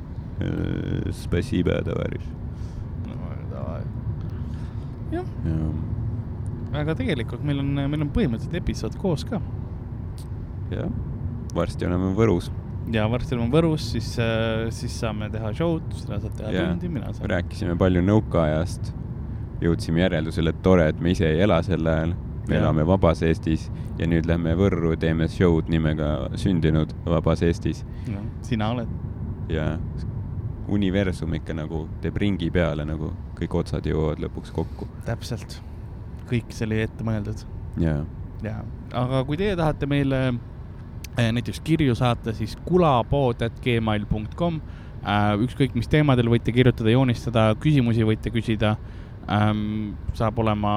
[1.13, 2.25] Spasiba, tavaris.
[3.05, 3.81] no, davai.
[5.13, 5.57] jah ja
[6.79, 9.41] aga tegelikult meil on, meil on põhimõtteliselt episood koos ka.
[10.71, 10.87] jah,
[11.55, 12.49] varsti oleme Võrus.
[12.93, 14.13] ja varsti oleme Võrus, siis,
[14.77, 16.65] siis saame teha show'd, sina saad teha ja.
[16.71, 17.29] tundi, mina saan.
[17.35, 18.93] rääkisime palju nõukaajast,
[19.63, 22.15] jõudsime järeldusele, et tore, et me ise ei ela sel ajal,
[22.47, 22.61] me ja.
[22.61, 23.69] elame vabas Eestis
[23.99, 27.85] ja nüüd lähme Võrru, teeme show'd nimega Sündinud vabas Eestis.
[28.41, 28.87] sina oled.
[29.49, 29.77] ja
[30.71, 34.87] universum ikka nagu teeb ringi peale, nagu kõik otsad jõuavad lõpuks kokku.
[35.05, 35.61] täpselt
[36.31, 37.43] kõik see oli ette mõeldud.
[37.81, 38.05] jaa.
[38.45, 38.63] jaa,
[39.03, 44.61] aga kui teie tahate meile äh, näiteks kirju saata, siis kulapood.gmail.com
[45.03, 45.35] äh,.
[45.45, 48.77] ükskõik mis teemadel võite kirjutada, joonistada, küsimusi võite küsida
[49.29, 49.93] ähm,.
[50.17, 50.73] saab olema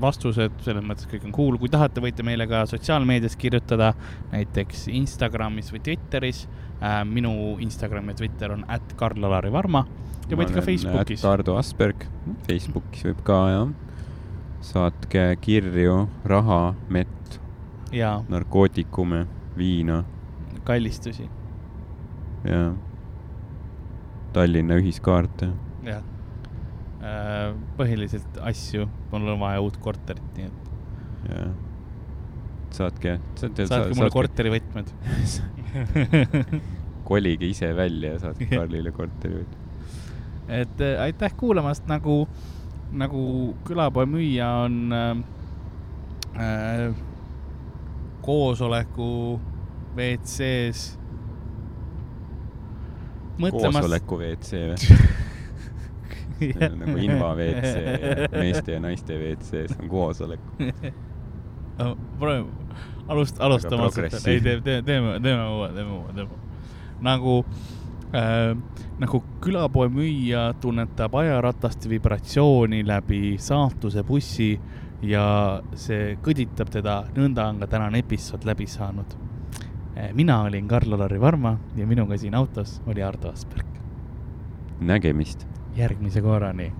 [0.00, 1.58] vastused, selles mõttes kõik on cool.
[1.58, 3.92] kui tahate, võite meile ka sotsiaalmeedias kirjutada,
[4.32, 6.46] näiteks Instagramis või Twitteris
[6.80, 7.02] äh,.
[7.04, 9.86] minu Instagram ja Twitter on at Karl-Alari Varma
[10.28, 11.24] ja võite ka Facebookis.
[11.24, 12.08] Ardo Asperg,
[12.48, 13.68] Facebookis võib ka, jah
[14.60, 17.40] saatke kirju raha, mett,
[18.28, 20.04] narkootikume, viina.
[20.64, 21.30] kallistusi.
[22.44, 22.74] jaa.
[24.32, 25.48] Tallinna ühiskaarte.
[26.98, 30.70] Äh, põhiliselt asju, mul on vaja uut korterit, nii et.
[31.30, 31.52] jah.
[32.74, 33.66] saatke, saatke.
[33.70, 34.90] saatke mulle korterivõtmed
[37.08, 39.84] kolige ise välja ja saatke Karlile korterivõtmed.
[40.58, 42.24] et äh, aitäh kuulamast, nagu
[42.90, 43.22] nagu
[43.68, 45.22] külapoe müüja on äh,
[46.34, 47.04] äh
[48.26, 49.38] koosoleku
[49.96, 50.98] WC-s.
[53.38, 54.98] koosoleku WC või
[56.58, 57.74] meil on nagu inva-WC,
[58.34, 61.96] meeste ja naiste WC-s on koosolek oh, no,.
[62.18, 62.74] proovime,
[63.08, 66.66] alust-, alustame otsast, ei tee, tee, teeme, teeme uue, teeme uue, teeme uue.
[67.00, 67.38] nagu
[68.14, 68.52] äh,,
[68.98, 74.52] nagu külapoe müüja tunnetab ajarataste vibratsiooni läbi saatuse bussi
[75.02, 75.24] ja
[75.78, 79.14] see kõditab teda, nõnda on ka tänane episood läbi saanud.
[79.94, 83.66] Äh, mina olin Karl-Alari Varma ja minuga siin autos oli Ardo Asperg.
[84.80, 85.46] nägemist
[85.78, 86.72] järgmise korrani.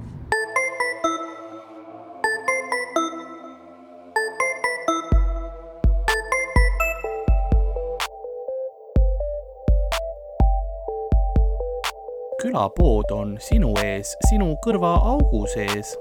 [12.43, 15.95] Külapood on sinu ees, sinu kõrva augu sees.